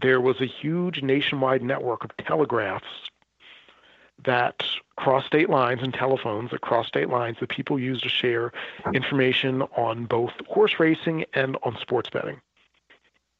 There 0.00 0.20
was 0.20 0.40
a 0.40 0.46
huge 0.46 1.02
nationwide 1.02 1.62
network 1.62 2.04
of 2.04 2.16
telegraphs 2.16 3.10
that 4.24 4.62
cross 4.96 5.24
state 5.26 5.48
lines 5.48 5.82
and 5.82 5.94
telephones 5.94 6.50
that 6.50 6.60
cross 6.60 6.86
state 6.86 7.08
lines 7.08 7.38
that 7.40 7.48
people 7.48 7.78
use 7.78 8.00
to 8.02 8.08
share 8.08 8.52
information 8.92 9.62
on 9.76 10.04
both 10.04 10.32
horse 10.46 10.78
racing 10.78 11.24
and 11.32 11.56
on 11.62 11.76
sports 11.80 12.10
betting. 12.10 12.40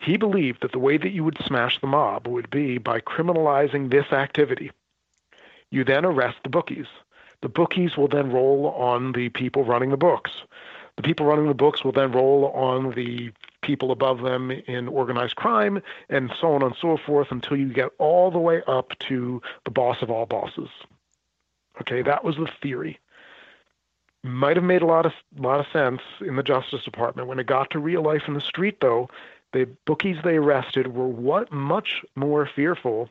He 0.00 0.16
believed 0.16 0.62
that 0.62 0.72
the 0.72 0.78
way 0.78 0.96
that 0.96 1.12
you 1.12 1.24
would 1.24 1.36
smash 1.44 1.78
the 1.80 1.86
mob 1.86 2.26
would 2.26 2.48
be 2.48 2.78
by 2.78 3.00
criminalizing 3.00 3.90
this 3.90 4.10
activity. 4.12 4.70
You 5.70 5.84
then 5.84 6.06
arrest 6.06 6.38
the 6.42 6.48
bookies. 6.48 6.86
The 7.42 7.48
bookies 7.48 7.96
will 7.96 8.08
then 8.08 8.30
roll 8.30 8.68
on 8.68 9.12
the 9.12 9.28
people 9.30 9.64
running 9.64 9.90
the 9.90 9.96
books. 9.96 10.30
The 10.96 11.02
people 11.02 11.26
running 11.26 11.48
the 11.48 11.54
books 11.54 11.82
will 11.82 11.92
then 11.92 12.12
roll 12.12 12.48
on 12.48 12.92
the 12.92 13.32
people 13.62 13.90
above 13.90 14.20
them 14.22 14.50
in 14.50 14.88
organized 14.88 15.36
crime, 15.36 15.82
and 16.08 16.32
so 16.38 16.52
on 16.52 16.62
and 16.62 16.74
so 16.80 16.96
forth 16.96 17.28
until 17.30 17.56
you 17.56 17.72
get 17.72 17.90
all 17.98 18.30
the 18.30 18.38
way 18.38 18.62
up 18.66 18.98
to 19.00 19.40
the 19.64 19.70
boss 19.70 20.02
of 20.02 20.10
all 20.10 20.26
bosses. 20.26 20.68
Okay, 21.80 22.02
that 22.02 22.24
was 22.24 22.36
the 22.36 22.48
theory. 22.62 22.98
Might 24.22 24.56
have 24.56 24.64
made 24.64 24.82
a 24.82 24.86
lot 24.86 25.06
of 25.06 25.12
lot 25.38 25.60
of 25.60 25.66
sense 25.72 26.02
in 26.20 26.36
the 26.36 26.42
Justice 26.42 26.84
Department. 26.84 27.28
When 27.28 27.38
it 27.38 27.46
got 27.46 27.70
to 27.70 27.78
real 27.78 28.02
life 28.02 28.24
in 28.28 28.34
the 28.34 28.40
street, 28.40 28.78
though, 28.80 29.08
the 29.52 29.66
bookies 29.86 30.18
they 30.22 30.36
arrested 30.36 30.94
were 30.94 31.08
what 31.08 31.50
much 31.50 32.04
more 32.14 32.44
fearful 32.44 33.08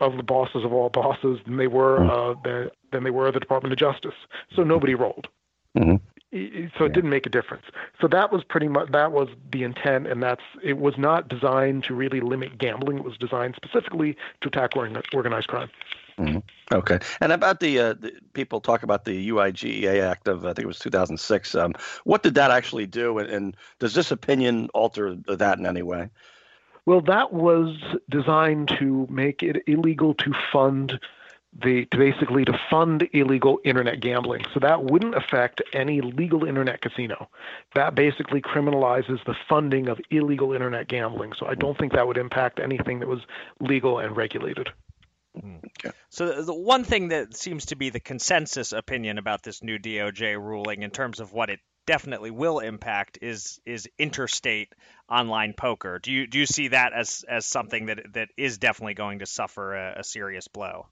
of 0.00 0.16
the 0.16 0.22
bosses 0.22 0.64
of 0.64 0.72
all 0.72 0.90
bosses 0.90 1.38
than 1.44 1.56
they 1.56 1.68
were 1.68 2.04
uh, 2.04 2.34
the, 2.42 2.70
than 2.92 3.04
they 3.04 3.10
were 3.10 3.30
the 3.30 3.40
Department 3.40 3.72
of 3.72 3.78
Justice. 3.78 4.14
So 4.54 4.62
nobody 4.62 4.94
rolled. 4.94 5.28
Mm-hmm. 5.76 5.96
So 6.76 6.84
it 6.84 6.92
didn't 6.92 7.10
make 7.10 7.24
a 7.24 7.30
difference. 7.30 7.64
So 8.00 8.08
that 8.08 8.32
was 8.32 8.42
pretty 8.44 8.68
much 8.68 8.90
that 8.90 9.12
was 9.12 9.28
the 9.52 9.62
intent, 9.62 10.06
and 10.06 10.22
that's 10.22 10.42
it 10.62 10.76
was 10.76 10.98
not 10.98 11.28
designed 11.28 11.84
to 11.84 11.94
really 11.94 12.20
limit 12.20 12.58
gambling. 12.58 12.98
It 12.98 13.04
was 13.04 13.16
designed 13.16 13.54
specifically 13.54 14.16
to 14.40 14.48
attack 14.48 14.72
organized 14.76 15.48
crime. 15.48 15.70
Mm-hmm. 16.18 16.38
Okay. 16.74 16.98
And 17.20 17.32
about 17.32 17.60
the, 17.60 17.78
uh, 17.78 17.94
the, 17.94 18.12
people 18.32 18.60
talk 18.60 18.82
about 18.82 19.04
the 19.04 19.28
UIGEA 19.28 20.00
Act 20.00 20.28
of 20.28 20.44
I 20.44 20.48
think 20.48 20.60
it 20.60 20.66
was 20.66 20.78
2006. 20.78 21.54
Um, 21.54 21.74
what 22.04 22.22
did 22.22 22.34
that 22.34 22.50
actually 22.50 22.86
do, 22.86 23.18
and, 23.18 23.28
and, 23.30 23.56
does 23.78 23.94
this 23.94 24.10
opinion 24.10 24.68
alter 24.72 25.14
that 25.26 25.58
in 25.58 25.66
any 25.66 25.82
way? 25.82 26.08
Well, 26.86 27.00
that 27.02 27.32
was 27.32 27.76
designed 28.08 28.72
to 28.78 29.06
make 29.10 29.42
it 29.42 29.62
illegal 29.66 30.14
to 30.14 30.32
fund 30.52 30.98
the 31.62 31.86
to 31.86 31.96
basically 31.96 32.44
to 32.44 32.58
fund 32.70 33.08
illegal 33.12 33.60
internet 33.64 34.00
gambling. 34.00 34.42
So 34.52 34.60
that 34.60 34.84
wouldn't 34.84 35.14
affect 35.14 35.62
any 35.72 36.00
legal 36.00 36.44
internet 36.44 36.80
casino. 36.80 37.28
That 37.74 37.94
basically 37.94 38.40
criminalizes 38.40 39.24
the 39.24 39.34
funding 39.48 39.88
of 39.88 40.00
illegal 40.10 40.52
internet 40.52 40.88
gambling. 40.88 41.32
So 41.38 41.46
I 41.46 41.54
don't 41.54 41.78
think 41.78 41.92
that 41.92 42.06
would 42.06 42.18
impact 42.18 42.60
anything 42.60 43.00
that 43.00 43.08
was 43.08 43.20
legal 43.60 43.98
and 43.98 44.16
regulated. 44.16 44.68
Hmm. 45.40 45.56
Okay. 45.78 45.94
So 46.08 46.42
the 46.42 46.54
one 46.54 46.84
thing 46.84 47.08
that 47.08 47.36
seems 47.36 47.66
to 47.66 47.76
be 47.76 47.90
the 47.90 48.00
consensus 48.00 48.72
opinion 48.72 49.18
about 49.18 49.42
this 49.42 49.62
new 49.62 49.78
DOJ 49.78 50.40
ruling 50.42 50.82
in 50.82 50.90
terms 50.90 51.20
of 51.20 51.32
what 51.32 51.50
it 51.50 51.60
definitely 51.86 52.30
will 52.30 52.58
impact 52.58 53.18
is 53.22 53.60
is 53.64 53.88
interstate 53.98 54.72
online 55.08 55.52
poker. 55.52 56.00
Do 56.02 56.10
you 56.12 56.26
do 56.26 56.38
you 56.38 56.46
see 56.46 56.68
that 56.68 56.92
as 56.92 57.24
as 57.28 57.46
something 57.46 57.86
that 57.86 58.12
that 58.14 58.28
is 58.36 58.58
definitely 58.58 58.94
going 58.94 59.20
to 59.20 59.26
suffer 59.26 59.74
a, 59.74 60.00
a 60.00 60.04
serious 60.04 60.48
blow? 60.48 60.86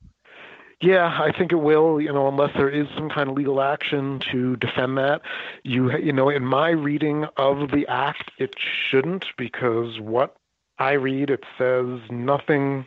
Yeah, 0.81 1.19
I 1.21 1.33
think 1.37 1.53
it 1.53 1.57
will. 1.57 2.01
You 2.01 2.13
know, 2.13 2.29
unless 2.29 2.53
there 2.55 2.69
is 2.69 2.87
some 2.95 3.09
kind 3.09 3.31
of 3.31 3.37
legal 3.37 3.61
action 3.61 4.21
to 4.33 4.57
defend 4.57 4.99
that, 4.99 5.23
you 5.63 5.97
you 5.99 6.13
know, 6.13 6.29
in 6.29 6.45
my 6.45 6.71
reading 6.71 7.27
of 7.37 7.71
the 7.71 7.87
act, 7.89 8.31
it 8.39 8.55
shouldn't 8.59 9.27
because 9.37 10.01
what 10.01 10.37
I 10.79 10.93
read 10.93 11.31
it 11.31 11.45
says 11.57 12.01
nothing. 12.11 12.87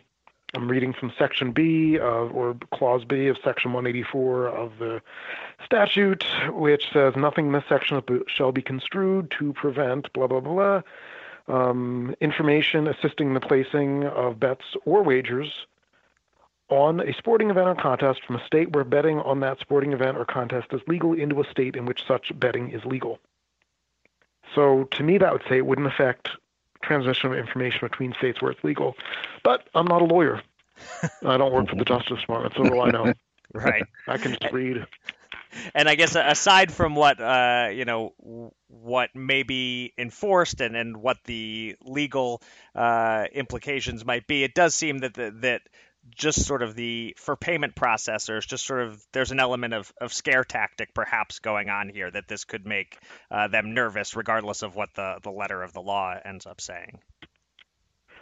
I'm 0.54 0.70
reading 0.70 0.94
from 0.94 1.12
Section 1.18 1.52
B 1.52 1.98
of, 1.98 2.34
or 2.34 2.56
Clause 2.72 3.04
B 3.04 3.26
of 3.26 3.36
Section 3.44 3.74
184 3.74 4.48
of 4.48 4.72
the 4.78 5.02
statute, 5.62 6.24
which 6.48 6.84
says 6.90 7.14
nothing 7.16 7.48
in 7.48 7.52
this 7.52 7.64
section 7.68 8.02
shall 8.28 8.52
be 8.52 8.62
construed 8.62 9.30
to 9.38 9.52
prevent 9.52 10.10
blah 10.14 10.26
blah 10.26 10.40
blah. 10.40 10.82
Um, 11.48 12.14
information 12.20 12.86
assisting 12.88 13.34
the 13.34 13.40
placing 13.40 14.04
of 14.04 14.38
bets 14.38 14.64
or 14.84 15.02
wagers 15.02 15.66
on 16.68 17.00
a 17.00 17.12
sporting 17.14 17.50
event 17.50 17.68
or 17.68 17.74
contest 17.74 18.24
from 18.26 18.36
a 18.36 18.46
state 18.46 18.72
where 18.72 18.84
betting 18.84 19.18
on 19.20 19.40
that 19.40 19.58
sporting 19.60 19.92
event 19.92 20.16
or 20.18 20.24
contest 20.24 20.68
is 20.72 20.80
legal 20.86 21.14
into 21.14 21.40
a 21.40 21.50
state 21.50 21.76
in 21.76 21.86
which 21.86 22.06
such 22.06 22.30
betting 22.38 22.70
is 22.70 22.84
legal. 22.84 23.18
So 24.54 24.84
to 24.92 25.02
me, 25.02 25.18
that 25.18 25.32
would 25.32 25.42
say 25.48 25.58
it 25.58 25.66
wouldn't 25.66 25.86
affect 25.86 26.28
transmission 26.82 27.32
of 27.32 27.38
information 27.38 27.80
between 27.82 28.14
states 28.14 28.40
where 28.40 28.50
it's 28.50 28.62
legal. 28.64 28.96
But 29.42 29.68
I'm 29.74 29.86
not 29.86 30.02
a 30.02 30.04
lawyer. 30.04 30.42
I 31.24 31.36
don't 31.36 31.52
work 31.52 31.68
for 31.68 31.76
the 31.76 31.84
Justice 31.84 32.20
Department, 32.20 32.54
so 32.56 32.64
do 32.64 32.80
I 32.80 32.90
know? 32.90 33.12
Right. 33.54 33.84
I 34.06 34.18
can 34.18 34.36
just 34.38 34.52
read. 34.52 34.86
And 35.74 35.88
I 35.88 35.94
guess 35.94 36.14
aside 36.14 36.70
from 36.70 36.94
what 36.94 37.18
uh, 37.18 37.70
you 37.72 37.86
know, 37.86 38.52
what 38.68 39.14
may 39.14 39.42
be 39.42 39.94
enforced 39.96 40.60
and, 40.60 40.76
and 40.76 40.98
what 40.98 41.16
the 41.24 41.76
legal 41.80 42.42
uh, 42.74 43.24
implications 43.32 44.04
might 44.04 44.26
be, 44.26 44.44
it 44.44 44.54
does 44.54 44.74
seem 44.74 44.98
that 44.98 45.14
the, 45.14 45.34
that 45.40 45.62
just 46.14 46.46
sort 46.46 46.62
of 46.62 46.74
the 46.74 47.14
for 47.18 47.36
payment 47.36 47.74
processors, 47.74 48.46
just 48.46 48.66
sort 48.66 48.82
of 48.82 49.04
there's 49.12 49.32
an 49.32 49.40
element 49.40 49.74
of, 49.74 49.92
of 50.00 50.12
scare 50.12 50.44
tactic 50.44 50.94
perhaps 50.94 51.38
going 51.38 51.68
on 51.68 51.88
here 51.88 52.10
that 52.10 52.28
this 52.28 52.44
could 52.44 52.66
make 52.66 52.98
uh, 53.30 53.48
them 53.48 53.74
nervous, 53.74 54.16
regardless 54.16 54.62
of 54.62 54.74
what 54.74 54.92
the, 54.94 55.18
the 55.22 55.30
letter 55.30 55.62
of 55.62 55.72
the 55.72 55.80
law 55.80 56.14
ends 56.24 56.46
up 56.46 56.60
saying. 56.60 56.98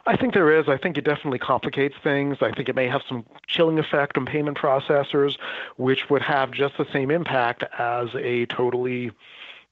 I 0.07 0.16
think 0.16 0.35
there 0.35 0.57
is. 0.57 0.68
I 0.68 0.77
think 0.77 0.96
it 0.96 1.05
definitely 1.05 1.40
complicates 1.40 1.96
things. 2.03 2.38
I 2.40 2.53
think 2.53 2.68
it 2.68 2.77
may 2.77 2.87
have 2.87 3.03
some 3.09 3.25
chilling 3.49 3.79
effect 3.81 4.16
on 4.16 4.25
payment 4.25 4.57
processors, 4.57 5.37
which 5.77 6.09
would 6.09 6.22
have 6.22 6.53
just 6.53 6.79
the 6.79 6.87
same 6.92 7.11
impact 7.11 7.64
as 7.77 8.09
a 8.14 8.46
totally, 8.46 9.11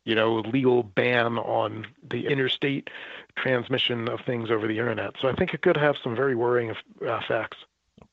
you 0.04 0.14
know, 0.16 0.40
legal 0.40 0.82
ban 0.82 1.38
on 1.38 1.86
the 2.02 2.26
interstate 2.26 2.90
transmission 3.36 4.08
of 4.08 4.20
things 4.26 4.50
over 4.50 4.66
the 4.66 4.78
internet. 4.78 5.14
So 5.20 5.28
I 5.28 5.34
think 5.34 5.54
it 5.54 5.62
could 5.62 5.76
have 5.76 5.94
some 6.02 6.16
very 6.16 6.34
worrying 6.34 6.74
effects. 7.00 7.58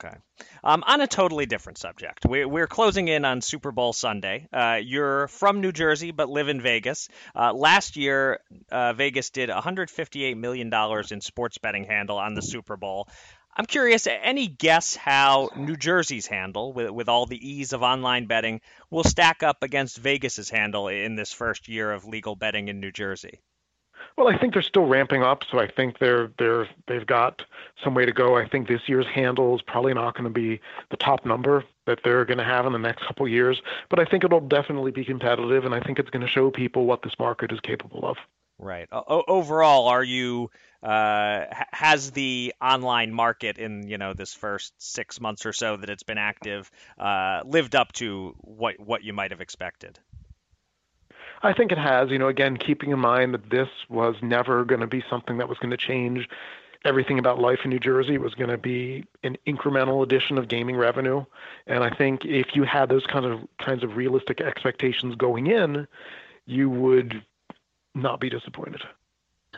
Okay. 0.03 0.15
Um, 0.63 0.83
on 0.87 1.01
a 1.01 1.07
totally 1.07 1.45
different 1.45 1.77
subject, 1.77 2.25
we, 2.27 2.41
are 2.41 2.67
closing 2.67 3.07
in 3.07 3.23
on 3.23 3.41
Super 3.41 3.71
Bowl 3.71 3.93
Sunday. 3.93 4.47
Uh, 4.51 4.79
you're 4.83 5.27
from 5.27 5.61
New 5.61 5.71
Jersey 5.71 6.11
but 6.11 6.27
live 6.27 6.49
in 6.49 6.59
Vegas. 6.59 7.07
Uh, 7.35 7.53
last 7.53 7.97
year, 7.97 8.39
uh, 8.71 8.93
Vegas 8.93 9.29
did 9.29 9.49
158 9.49 10.37
million 10.37 10.69
dollars 10.71 11.11
in 11.11 11.21
sports 11.21 11.59
betting 11.59 11.83
handle 11.83 12.17
on 12.17 12.33
the 12.33 12.41
Super 12.41 12.77
Bowl. 12.77 13.07
I'm 13.55 13.65
curious, 13.65 14.07
any 14.07 14.47
guess 14.47 14.95
how 14.95 15.49
New 15.55 15.75
Jersey's 15.75 16.25
handle, 16.25 16.71
with, 16.71 16.89
with 16.89 17.09
all 17.09 17.25
the 17.25 17.49
ease 17.49 17.73
of 17.73 17.83
online 17.83 18.25
betting, 18.25 18.61
will 18.89 19.03
stack 19.03 19.43
up 19.43 19.61
against 19.61 19.97
Vegas's 19.97 20.49
handle 20.49 20.87
in 20.87 21.15
this 21.15 21.33
first 21.33 21.67
year 21.67 21.91
of 21.91 22.05
legal 22.05 22.35
betting 22.35 22.69
in 22.69 22.79
New 22.79 22.91
Jersey? 22.91 23.41
Well, 24.17 24.27
I 24.27 24.37
think 24.37 24.53
they're 24.53 24.61
still 24.61 24.85
ramping 24.85 25.23
up, 25.23 25.43
so 25.49 25.59
I 25.59 25.67
think 25.67 25.99
they're 25.99 26.31
they're 26.37 26.67
they've 26.87 27.05
got 27.05 27.43
some 27.83 27.93
way 27.93 28.05
to 28.05 28.11
go. 28.11 28.37
I 28.37 28.47
think 28.47 28.67
this 28.67 28.87
year's 28.87 29.07
handle 29.07 29.55
is 29.55 29.61
probably 29.61 29.93
not 29.93 30.13
going 30.13 30.25
to 30.25 30.29
be 30.29 30.59
the 30.89 30.97
top 30.97 31.25
number 31.25 31.63
that 31.85 31.99
they're 32.03 32.25
going 32.25 32.37
to 32.37 32.43
have 32.43 32.65
in 32.65 32.73
the 32.73 32.79
next 32.79 33.05
couple 33.05 33.27
years, 33.27 33.61
but 33.89 33.99
I 33.99 34.05
think 34.05 34.23
it'll 34.23 34.39
definitely 34.39 34.91
be 34.91 35.05
competitive, 35.05 35.65
and 35.65 35.73
I 35.73 35.79
think 35.79 35.97
it's 35.97 36.09
going 36.09 36.21
to 36.21 36.27
show 36.27 36.51
people 36.51 36.85
what 36.85 37.01
this 37.01 37.13
market 37.17 37.51
is 37.51 37.59
capable 37.61 38.05
of. 38.05 38.17
Right. 38.59 38.87
O- 38.91 39.23
overall, 39.27 39.87
are 39.87 40.03
you 40.03 40.51
uh, 40.83 41.45
has 41.71 42.11
the 42.11 42.53
online 42.61 43.13
market 43.13 43.57
in 43.57 43.87
you 43.87 43.97
know 43.97 44.13
this 44.13 44.33
first 44.33 44.73
six 44.77 45.19
months 45.19 45.45
or 45.45 45.53
so 45.53 45.77
that 45.77 45.89
it's 45.89 46.03
been 46.03 46.19
active 46.19 46.69
uh, 46.99 47.41
lived 47.45 47.75
up 47.75 47.91
to 47.93 48.35
what 48.39 48.79
what 48.79 49.03
you 49.03 49.13
might 49.13 49.31
have 49.31 49.41
expected? 49.41 49.99
I 51.43 51.53
think 51.53 51.71
it 51.71 51.77
has. 51.77 52.09
You 52.09 52.19
know, 52.19 52.27
again, 52.27 52.57
keeping 52.57 52.91
in 52.91 52.99
mind 52.99 53.33
that 53.33 53.49
this 53.49 53.69
was 53.89 54.15
never 54.21 54.63
going 54.65 54.81
to 54.81 54.87
be 54.87 55.03
something 55.09 55.37
that 55.37 55.49
was 55.49 55.57
going 55.57 55.71
to 55.71 55.77
change 55.77 56.27
everything 56.83 57.19
about 57.19 57.39
life 57.39 57.59
in 57.63 57.69
New 57.69 57.79
Jersey. 57.79 58.15
It 58.15 58.21
was 58.21 58.33
going 58.33 58.49
to 58.49 58.57
be 58.57 59.05
an 59.23 59.37
incremental 59.45 60.03
addition 60.03 60.37
of 60.37 60.47
gaming 60.47 60.75
revenue, 60.75 61.25
and 61.67 61.83
I 61.83 61.89
think 61.89 62.25
if 62.25 62.55
you 62.55 62.63
had 62.63 62.89
those 62.89 63.05
kind 63.05 63.25
of 63.25 63.41
kinds 63.59 63.83
of 63.83 63.95
realistic 63.95 64.41
expectations 64.41 65.15
going 65.15 65.47
in, 65.47 65.87
you 66.45 66.69
would 66.69 67.23
not 67.93 68.19
be 68.19 68.29
disappointed. 68.29 68.81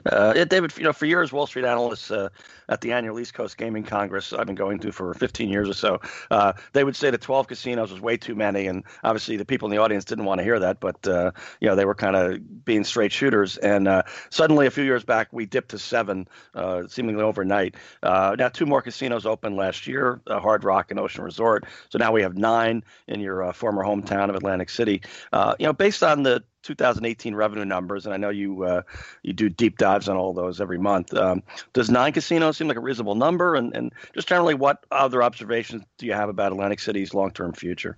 Uh, 0.06 0.34
yeah, 0.36 0.44
David, 0.44 0.76
you 0.78 0.84
know, 0.84 0.92
for 0.94 1.06
years, 1.06 1.32
Wall 1.32 1.48
Street 1.48 1.66
analysts 1.66 2.10
uh, 2.12 2.30
at 2.68 2.82
the 2.82 2.92
annual 2.92 3.20
East 3.20 3.34
Coast 3.34 3.58
Gaming 3.58 3.84
Congress 3.84 4.34
I've 4.34 4.48
been 4.48 4.56
going 4.56 4.80
to 4.80 4.92
for 4.92 5.14
15 5.14 5.50
years 5.50 5.70
or 5.70 5.74
so, 5.74 6.02
uh, 6.32 6.54
they 6.74 6.84
would 6.84 6.96
say 6.96 7.12
that 7.12 7.22
12 7.22 7.48
casinos 7.48 7.92
was 7.92 8.02
way 8.02 8.18
too 8.18 8.36
many, 8.36 8.68
and 8.68 8.84
obviously 9.04 9.38
the 9.38 9.46
people 9.46 9.68
in 9.68 9.72
the 9.72 9.82
audience 9.82 10.04
didn't 10.04 10.26
want 10.26 10.40
to 10.40 10.44
hear 10.44 10.60
that, 10.60 10.80
but 10.80 11.08
uh, 11.08 11.32
you 11.62 11.68
know 11.68 11.76
they 11.76 11.86
were 11.86 11.96
kind 11.96 12.16
of 12.16 12.66
being 12.66 12.84
straight 12.84 13.12
shooters. 13.12 13.58
And 13.58 13.88
uh, 13.88 14.04
suddenly, 14.30 14.66
a 14.66 14.72
few 14.72 14.84
years 14.84 15.04
back, 15.04 15.30
we 15.32 15.46
dipped 15.46 15.70
to 15.70 15.80
seven, 15.80 16.28
uh, 16.56 16.88
seemingly 16.88 17.24
overnight. 17.24 17.76
now, 18.04 18.50
two 18.50 18.66
more 18.66 18.82
casinos 18.82 19.26
opened 19.26 19.56
last 19.56 19.88
year, 19.88 20.22
Hard 20.28 20.64
Rock 20.64 20.92
and 20.92 21.00
Ocean 21.00 21.24
Resort. 21.24 21.66
So 21.90 22.00
now 22.00 22.12
we 22.12 22.24
have 22.24 22.36
nine 22.36 22.84
in 23.08 23.20
your 23.20 23.54
former 23.54 23.84
hometown 23.84 24.30
of 24.30 24.36
Atlantic 24.36 24.70
City. 24.70 25.02
you 25.34 25.66
know, 25.66 25.74
based 25.74 26.04
on 26.04 26.24
the 26.24 26.44
2018 26.64 27.36
revenue 27.36 27.66
numbers, 27.66 28.06
and 28.06 28.14
I 28.14 28.18
know 28.18 28.30
you 28.30 28.64
uh, 28.64 28.82
you 29.22 29.34
do 29.34 29.50
deep 29.50 29.78
dives 29.78 30.10
on 30.10 30.18
all 30.18 30.34
those 30.34 30.60
every 30.60 30.80
month. 30.80 31.14
Um, 31.14 31.44
does 31.74 31.90
nine 31.90 32.14
casinos 32.14 32.58
seem 32.58 32.68
like 32.68 32.78
a 32.78 32.82
reasonable 32.82 33.16
number? 33.16 33.56
And, 33.56 33.76
and 33.76 33.94
just 34.14 34.28
generally, 34.28 34.56
what 34.56 34.86
other 34.92 35.22
observations 35.22 35.84
do 35.98 36.06
you 36.06 36.14
have 36.14 36.30
about 36.30 36.52
Atlantic 36.52 36.80
City's 36.80 37.14
long 37.14 37.32
term 37.32 37.54
future? 37.54 37.98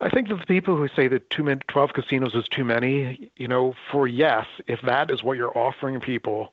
I 0.00 0.10
think 0.10 0.28
that 0.28 0.38
the 0.38 0.46
people 0.46 0.76
who 0.76 0.88
say 0.88 1.08
that 1.08 1.30
too 1.30 1.44
many, 1.44 1.60
12 1.68 1.92
casinos 1.94 2.34
is 2.34 2.46
too 2.48 2.64
many, 2.64 3.30
you 3.36 3.48
know, 3.48 3.74
for 3.90 4.06
yes, 4.06 4.46
if 4.66 4.80
that 4.82 5.10
is 5.10 5.22
what 5.22 5.36
you're 5.36 5.56
offering 5.56 6.00
people, 6.00 6.52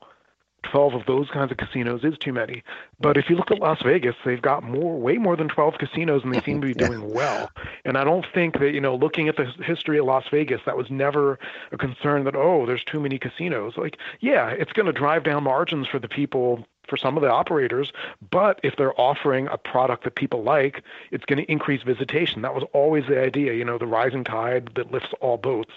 12 0.63 0.93
of 0.93 1.05
those 1.05 1.29
kinds 1.29 1.51
of 1.51 1.57
casinos 1.57 2.03
is 2.03 2.17
too 2.17 2.33
many. 2.33 2.63
But 2.99 3.17
if 3.17 3.29
you 3.29 3.35
look 3.35 3.51
at 3.51 3.59
Las 3.59 3.81
Vegas, 3.83 4.15
they've 4.23 4.41
got 4.41 4.63
more, 4.63 4.97
way 4.97 5.17
more 5.17 5.35
than 5.35 5.47
12 5.47 5.77
casinos, 5.79 6.23
and 6.23 6.33
they 6.33 6.41
seem 6.41 6.61
to 6.61 6.67
be 6.67 6.73
doing 6.85 7.11
well. 7.13 7.49
And 7.85 7.97
I 7.97 8.03
don't 8.03 8.25
think 8.33 8.59
that, 8.59 8.73
you 8.73 8.81
know, 8.81 8.95
looking 8.95 9.27
at 9.27 9.37
the 9.37 9.45
history 9.63 9.97
of 9.97 10.05
Las 10.05 10.25
Vegas, 10.29 10.61
that 10.65 10.77
was 10.77 10.89
never 10.89 11.39
a 11.71 11.77
concern 11.77 12.25
that, 12.25 12.35
oh, 12.35 12.65
there's 12.65 12.83
too 12.83 12.99
many 12.99 13.17
casinos. 13.17 13.77
Like, 13.77 13.97
yeah, 14.19 14.49
it's 14.49 14.73
going 14.73 14.85
to 14.85 14.93
drive 14.93 15.23
down 15.23 15.43
margins 15.43 15.87
for 15.87 15.99
the 15.99 16.07
people 16.07 16.65
for 16.87 16.97
some 16.97 17.15
of 17.15 17.23
the 17.23 17.29
operators, 17.29 17.93
but 18.31 18.59
if 18.63 18.75
they're 18.75 18.99
offering 18.99 19.47
a 19.47 19.57
product 19.57 20.03
that 20.03 20.15
people 20.15 20.43
like, 20.43 20.83
it's 21.11 21.23
going 21.23 21.39
to 21.39 21.49
increase 21.49 21.83
visitation. 21.83 22.41
That 22.41 22.53
was 22.53 22.65
always 22.73 23.05
the 23.07 23.21
idea, 23.21 23.53
you 23.53 23.63
know, 23.63 23.77
the 23.77 23.87
rising 23.87 24.25
tide 24.25 24.71
that 24.75 24.91
lifts 24.91 25.13
all 25.21 25.37
boats. 25.37 25.71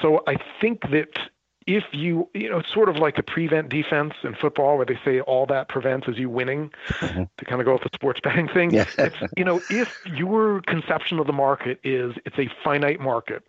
So 0.00 0.22
I 0.26 0.36
think 0.60 0.88
that 0.90 1.18
if 1.66 1.84
you 1.92 2.28
you 2.34 2.48
know 2.50 2.58
it's 2.58 2.72
sort 2.72 2.88
of 2.88 2.96
like 2.96 3.16
the 3.16 3.22
prevent 3.22 3.68
defense 3.68 4.12
in 4.22 4.34
football 4.34 4.76
where 4.76 4.86
they 4.86 4.98
say 5.04 5.20
all 5.20 5.46
that 5.46 5.68
prevents 5.68 6.06
is 6.08 6.18
you 6.18 6.28
winning 6.28 6.70
mm-hmm. 6.88 7.24
to 7.38 7.44
kind 7.44 7.60
of 7.60 7.64
go 7.64 7.72
with 7.72 7.82
the 7.82 7.90
sports 7.94 8.20
betting 8.22 8.48
thing 8.48 8.70
yeah. 8.72 8.86
it's 8.98 9.16
you 9.36 9.44
know 9.44 9.60
if 9.70 10.00
your 10.06 10.60
conception 10.62 11.18
of 11.18 11.26
the 11.26 11.32
market 11.32 11.78
is 11.84 12.14
it's 12.24 12.38
a 12.38 12.48
finite 12.62 13.00
market 13.00 13.42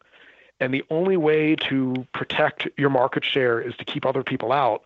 and 0.60 0.74
the 0.74 0.84
only 0.90 1.18
way 1.18 1.56
to 1.56 2.08
protect 2.14 2.68
your 2.78 2.90
market 2.90 3.24
share 3.24 3.60
is 3.60 3.76
to 3.78 3.86
keep 3.86 4.06
other 4.06 4.24
people 4.24 4.52
out 4.52 4.84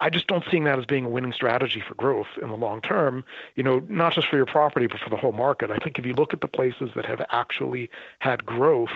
I 0.00 0.10
just 0.10 0.26
don't 0.26 0.44
see 0.50 0.60
that 0.60 0.78
as 0.78 0.84
being 0.84 1.06
a 1.06 1.08
winning 1.08 1.32
strategy 1.32 1.82
for 1.86 1.94
growth 1.94 2.26
in 2.42 2.48
the 2.48 2.56
long 2.56 2.82
term, 2.82 3.24
you 3.54 3.62
know, 3.62 3.82
not 3.88 4.12
just 4.12 4.28
for 4.28 4.36
your 4.36 4.46
property, 4.46 4.86
but 4.86 5.00
for 5.00 5.08
the 5.08 5.16
whole 5.16 5.32
market. 5.32 5.70
I 5.70 5.78
think 5.78 5.98
if 5.98 6.04
you 6.04 6.12
look 6.12 6.34
at 6.34 6.42
the 6.42 6.48
places 6.48 6.90
that 6.94 7.06
have 7.06 7.24
actually 7.30 7.88
had 8.18 8.44
growth, 8.44 8.92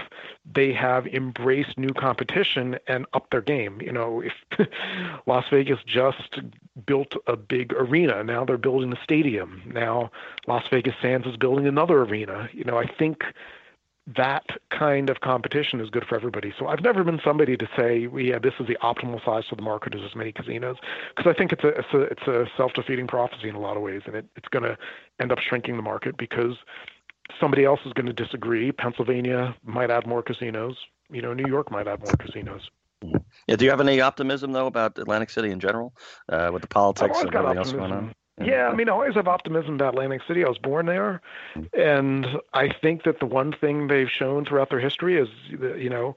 they 0.54 0.72
have 0.72 1.06
embraced 1.06 1.78
new 1.78 1.94
competition 1.94 2.78
and 2.86 3.06
upped 3.14 3.30
their 3.30 3.40
game. 3.40 3.80
You 3.80 3.92
know, 3.92 4.22
if 4.22 4.34
Las 5.26 5.46
Vegas 5.50 5.78
just 5.86 6.40
built 6.84 7.14
a 7.26 7.36
big 7.36 7.72
arena, 7.72 8.22
now 8.22 8.44
they're 8.44 8.58
building 8.58 8.92
a 8.92 9.02
stadium. 9.02 9.62
Now 9.72 10.10
Las 10.46 10.64
Vegas 10.70 10.94
Sands 11.00 11.26
is 11.26 11.36
building 11.36 11.66
another 11.66 12.02
arena. 12.02 12.50
You 12.52 12.64
know, 12.64 12.76
I 12.76 12.86
think 12.86 13.24
that 14.06 14.44
kind 14.76 15.10
of 15.10 15.20
competition 15.20 15.80
is 15.80 15.88
good 15.88 16.04
for 16.08 16.16
everybody. 16.16 16.52
So 16.58 16.66
I've 16.66 16.80
never 16.80 17.04
been 17.04 17.20
somebody 17.24 17.56
to 17.56 17.68
say, 17.76 18.08
yeah, 18.16 18.38
this 18.38 18.54
is 18.58 18.66
the 18.66 18.76
optimal 18.82 19.24
size 19.24 19.44
for 19.48 19.54
the 19.54 19.62
market 19.62 19.94
is 19.94 20.00
as 20.04 20.16
many 20.16 20.32
casinos, 20.32 20.76
because 21.14 21.30
I 21.30 21.38
think 21.38 21.52
it's 21.52 21.62
a 21.62 21.68
it's 21.68 21.94
a 21.94 22.00
it's 22.02 22.26
a 22.26 22.46
self 22.56 22.72
defeating 22.72 23.06
prophecy 23.06 23.48
in 23.48 23.54
a 23.54 23.60
lot 23.60 23.76
of 23.76 23.82
ways, 23.82 24.02
and 24.06 24.16
it, 24.16 24.26
it's 24.36 24.48
going 24.48 24.64
to 24.64 24.76
end 25.20 25.30
up 25.30 25.38
shrinking 25.38 25.76
the 25.76 25.82
market 25.82 26.16
because 26.16 26.56
somebody 27.40 27.64
else 27.64 27.80
is 27.86 27.92
going 27.92 28.06
to 28.06 28.12
disagree. 28.12 28.72
Pennsylvania 28.72 29.54
might 29.64 29.90
add 29.90 30.06
more 30.06 30.22
casinos. 30.22 30.76
You 31.10 31.22
know, 31.22 31.32
New 31.32 31.46
York 31.46 31.70
might 31.70 31.86
add 31.86 32.00
more 32.00 32.16
casinos. 32.16 32.70
Yeah. 33.46 33.56
Do 33.56 33.64
you 33.64 33.70
have 33.70 33.80
any 33.80 34.00
optimism 34.00 34.52
though 34.52 34.66
about 34.66 34.98
Atlantic 34.98 35.30
City 35.30 35.50
in 35.50 35.60
general, 35.60 35.94
uh, 36.28 36.50
with 36.52 36.62
the 36.62 36.68
politics 36.68 37.20
and 37.20 37.34
everything 37.34 37.58
else 37.58 37.72
going 37.72 37.92
on? 37.92 38.14
Yeah, 38.44 38.68
I 38.68 38.74
mean, 38.74 38.88
I 38.88 38.92
always 38.92 39.14
have 39.14 39.28
optimism 39.28 39.74
about 39.74 39.94
Atlantic 39.94 40.22
City. 40.26 40.44
I 40.44 40.48
was 40.48 40.58
born 40.58 40.86
there, 40.86 41.20
and 41.72 42.26
I 42.52 42.68
think 42.80 43.04
that 43.04 43.20
the 43.20 43.26
one 43.26 43.52
thing 43.52 43.88
they've 43.88 44.10
shown 44.10 44.44
throughout 44.44 44.70
their 44.70 44.80
history 44.80 45.18
is, 45.18 45.28
that, 45.60 45.78
you 45.78 45.90
know, 45.90 46.16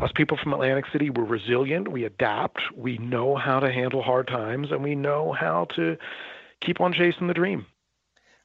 us 0.00 0.10
people 0.14 0.36
from 0.42 0.52
Atlantic 0.52 0.86
City, 0.92 1.10
we're 1.10 1.24
resilient, 1.24 1.88
we 1.88 2.04
adapt, 2.04 2.60
we 2.74 2.98
know 2.98 3.36
how 3.36 3.60
to 3.60 3.72
handle 3.72 4.02
hard 4.02 4.28
times, 4.28 4.70
and 4.70 4.82
we 4.82 4.94
know 4.94 5.32
how 5.32 5.66
to 5.76 5.96
keep 6.60 6.80
on 6.80 6.92
chasing 6.92 7.26
the 7.26 7.34
dream. 7.34 7.66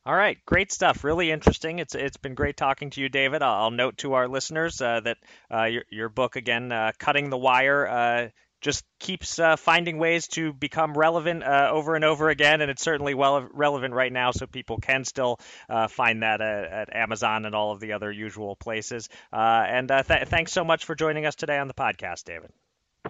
All 0.04 0.16
right, 0.16 0.40
great 0.48 0.72
stuff. 0.72 1.04
Really 1.04 1.30
interesting. 1.30 1.78
It's 1.78 1.94
it's 1.94 2.18
been 2.18 2.34
great 2.34 2.58
talking 2.58 2.90
to 2.90 3.02
you, 3.02 3.08
David. 3.08 3.44
I'll, 3.44 3.66
I'll 3.66 3.72
note 3.72 4.00
to 4.00 4.14
our 4.14 4.28
listeners 4.28 4.82
uh, 4.82 5.02
that 5.02 5.18
uh, 5.54 5.66
your 5.66 5.84
your 5.92 6.10
book 6.10 6.36
again, 6.38 6.72
uh, 6.72 6.92
"Cutting 6.98 7.30
the 7.30 7.38
Wire," 7.38 7.88
uh, 7.88 8.30
just 8.62 8.86
keeps 9.00 9.40
uh, 9.40 9.56
finding 9.56 9.98
ways 9.98 10.28
to 10.30 10.54
become 10.54 10.94
relevant 10.94 11.44
uh, 11.44 11.70
over 11.72 11.96
and 11.96 12.06
over 12.06 12.30
again, 12.30 12.62
and 12.62 12.72
it's 12.72 12.82
certainly 12.82 13.14
well 13.14 13.48
relevant 13.52 13.94
right 13.94 14.14
now, 14.14 14.32
so 14.32 14.46
people 14.46 14.78
can 14.78 15.04
still 15.04 15.40
uh, 15.68 15.88
find 15.88 16.24
that 16.24 16.42
at, 16.42 16.72
at, 16.72 16.96
Amazon 16.96 17.46
and 17.46 17.56
all 17.56 17.72
of 17.72 17.80
the 17.80 17.94
other 17.94 18.12
usual 18.12 18.56
places. 18.56 19.10
Uh, 19.34 19.66
and 19.68 19.92
uh, 19.92 20.04
th- 20.04 20.28
thanks 20.28 20.52
so 20.52 20.64
much 20.64 20.86
for 20.86 20.96
joining 20.96 21.26
us 21.26 21.36
today 21.36 21.58
on 21.58 21.68
the 21.68 21.74
podcast, 21.74 22.24
David. 22.24 22.52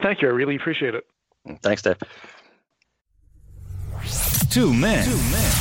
Thank 0.01 0.21
you. 0.21 0.29
I 0.29 0.31
really 0.31 0.55
appreciate 0.55 0.95
it. 0.95 1.05
Thanks, 1.61 1.81
Dave. 1.81 1.97
Two 4.49 4.73
men. 4.73 5.05
Two 5.05 5.17
men. 5.31 5.51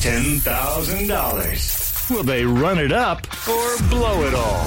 Ten 0.00 0.38
thousand 0.40 1.08
dollars. 1.08 2.06
Will 2.08 2.22
they 2.22 2.44
run 2.44 2.78
it 2.78 2.92
up 2.92 3.26
or 3.48 3.76
blow 3.88 4.24
it 4.26 4.34
all? 4.34 4.64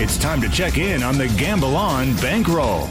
It's 0.00 0.18
time 0.18 0.40
to 0.40 0.48
check 0.48 0.78
in 0.78 1.02
on 1.02 1.16
the 1.16 1.28
Gamble 1.38 1.76
On 1.76 2.14
bankroll. 2.16 2.88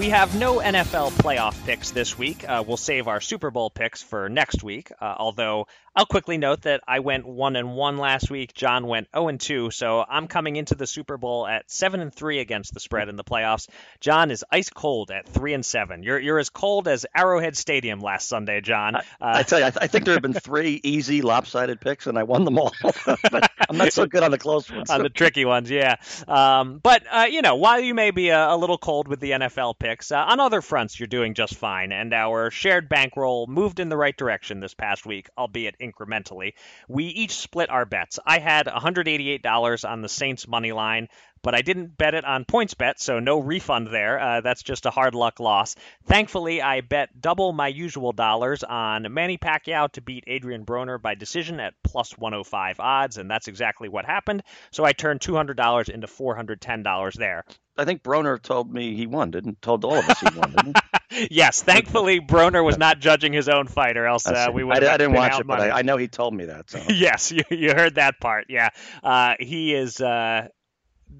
We 0.00 0.08
have 0.08 0.34
no 0.34 0.60
NFL 0.60 1.10
playoff 1.18 1.62
picks 1.66 1.90
this 1.90 2.16
week. 2.16 2.48
Uh, 2.48 2.64
we'll 2.66 2.78
save 2.78 3.06
our 3.06 3.20
Super 3.20 3.50
Bowl 3.50 3.68
picks 3.68 4.02
for 4.02 4.30
next 4.30 4.62
week. 4.62 4.90
Uh, 4.98 5.14
although 5.18 5.66
I'll 5.94 6.06
quickly 6.06 6.38
note 6.38 6.62
that 6.62 6.82
I 6.86 7.00
went 7.00 7.26
one 7.26 7.56
and 7.56 7.74
one 7.74 7.98
last 7.98 8.30
week. 8.30 8.54
John 8.54 8.86
went 8.86 9.08
zero 9.12 9.28
and 9.28 9.40
two, 9.40 9.70
so 9.72 10.04
I'm 10.08 10.28
coming 10.28 10.54
into 10.54 10.76
the 10.76 10.86
Super 10.86 11.16
Bowl 11.16 11.46
at 11.46 11.68
seven 11.68 12.00
and 12.00 12.14
three 12.14 12.38
against 12.38 12.72
the 12.72 12.80
spread 12.80 13.08
in 13.08 13.16
the 13.16 13.24
playoffs. 13.24 13.68
John 14.00 14.30
is 14.30 14.44
ice 14.52 14.70
cold 14.70 15.10
at 15.10 15.28
three 15.28 15.52
and 15.52 15.66
seven. 15.66 16.04
You're 16.04 16.18
you're 16.20 16.38
as 16.38 16.48
cold 16.48 16.86
as 16.86 17.06
Arrowhead 17.14 17.56
Stadium 17.56 18.00
last 18.00 18.28
Sunday, 18.28 18.60
John. 18.60 18.94
Uh, 18.94 19.00
I 19.20 19.42
tell 19.42 19.58
you, 19.58 19.66
I, 19.66 19.70
th- 19.70 19.82
I, 19.82 19.88
think 19.88 20.04
there 20.04 20.14
have 20.14 20.22
been 20.22 20.32
three 20.32 20.80
easy 20.84 21.22
lopsided 21.22 21.80
picks, 21.80 22.06
and 22.06 22.16
I 22.16 22.22
won 22.22 22.44
them 22.44 22.58
all. 22.58 22.72
But 23.30 23.50
I'm 23.68 23.76
not 23.76 23.92
so 23.92 24.06
good 24.06 24.22
on 24.22 24.30
the 24.30 24.38
close 24.38 24.70
ones. 24.70 24.90
on 24.90 25.02
the 25.02 25.08
tricky 25.08 25.44
ones, 25.44 25.70
yeah. 25.70 25.96
Um, 26.26 26.78
but 26.82 27.02
uh, 27.10 27.26
you 27.30 27.42
know, 27.42 27.56
while 27.56 27.80
you 27.80 27.94
may 27.94 28.10
be 28.10 28.28
a, 28.28 28.50
a 28.50 28.56
little 28.56 28.78
cold 28.78 29.08
with 29.08 29.20
the 29.20 29.32
NFL 29.32 29.78
pick 29.78 29.89
picks. 29.90 30.12
Uh, 30.12 30.18
on 30.18 30.38
other 30.38 30.62
fronts, 30.62 30.98
you're 30.98 31.06
doing 31.06 31.34
just 31.34 31.56
fine, 31.56 31.90
and 31.90 32.14
our 32.14 32.50
shared 32.50 32.88
bankroll 32.88 33.46
moved 33.48 33.80
in 33.80 33.88
the 33.88 33.96
right 33.96 34.16
direction 34.16 34.60
this 34.60 34.74
past 34.74 35.04
week, 35.04 35.28
albeit 35.36 35.76
incrementally. 35.80 36.52
We 36.88 37.04
each 37.06 37.32
split 37.32 37.70
our 37.70 37.84
bets. 37.84 38.18
I 38.24 38.38
had 38.38 38.66
$188 38.66 39.88
on 39.88 40.02
the 40.02 40.08
Saints 40.08 40.46
money 40.46 40.72
line 40.72 41.08
but 41.42 41.54
I 41.54 41.62
didn't 41.62 41.96
bet 41.96 42.14
it 42.14 42.24
on 42.24 42.44
PointsBet, 42.44 42.98
so 42.98 43.18
no 43.18 43.38
refund 43.38 43.88
there. 43.88 44.20
Uh, 44.20 44.40
that's 44.40 44.62
just 44.62 44.86
a 44.86 44.90
hard 44.90 45.14
luck 45.14 45.40
loss. 45.40 45.74
Thankfully, 46.04 46.60
I 46.60 46.82
bet 46.82 47.20
double 47.20 47.52
my 47.52 47.68
usual 47.68 48.12
dollars 48.12 48.62
on 48.62 49.12
Manny 49.12 49.38
Pacquiao 49.38 49.90
to 49.92 50.02
beat 50.02 50.24
Adrien 50.28 50.66
Broner 50.66 51.00
by 51.00 51.14
decision 51.14 51.60
at 51.60 51.74
plus 51.82 52.16
105 52.18 52.80
odds, 52.80 53.16
and 53.16 53.30
that's 53.30 53.48
exactly 53.48 53.88
what 53.88 54.04
happened. 54.04 54.42
So 54.70 54.84
I 54.84 54.92
turned 54.92 55.20
$200 55.20 55.88
into 55.88 56.06
$410 56.06 57.14
there. 57.14 57.44
I 57.80 57.86
think 57.86 58.02
Broner 58.02 58.40
told 58.40 58.70
me 58.70 58.94
he 58.94 59.06
won, 59.06 59.30
didn't? 59.30 59.62
Told 59.62 59.86
all 59.86 59.94
of 59.94 60.08
us 60.08 60.20
he 60.20 60.38
won, 60.38 60.52
didn't 60.52 60.76
he? 61.08 61.28
yes, 61.30 61.62
thankfully 61.62 62.20
Broner 62.20 62.62
was 62.62 62.76
not 62.76 62.98
judging 63.00 63.32
his 63.32 63.48
own 63.48 63.68
fight, 63.68 63.96
or 63.96 64.06
else 64.06 64.26
uh, 64.26 64.50
we 64.52 64.62
would. 64.62 64.84
I, 64.84 64.94
I, 64.94 64.96
didn't 64.98 65.14
watch 65.14 65.40
it, 65.40 65.46
money. 65.46 65.62
but 65.62 65.70
I, 65.70 65.78
I, 65.78 65.82
know 65.82 65.96
he 65.96 66.06
told 66.06 66.34
me 66.34 66.44
that. 66.44 66.68
So. 66.68 66.82
yes, 66.88 67.32
you, 67.32 67.42
you 67.48 67.72
heard 67.72 67.94
that 67.94 68.20
part. 68.20 68.46
Yeah, 68.50 68.68
uh, 69.02 69.34
he 69.40 69.74
is. 69.74 69.98
Uh, 70.00 70.48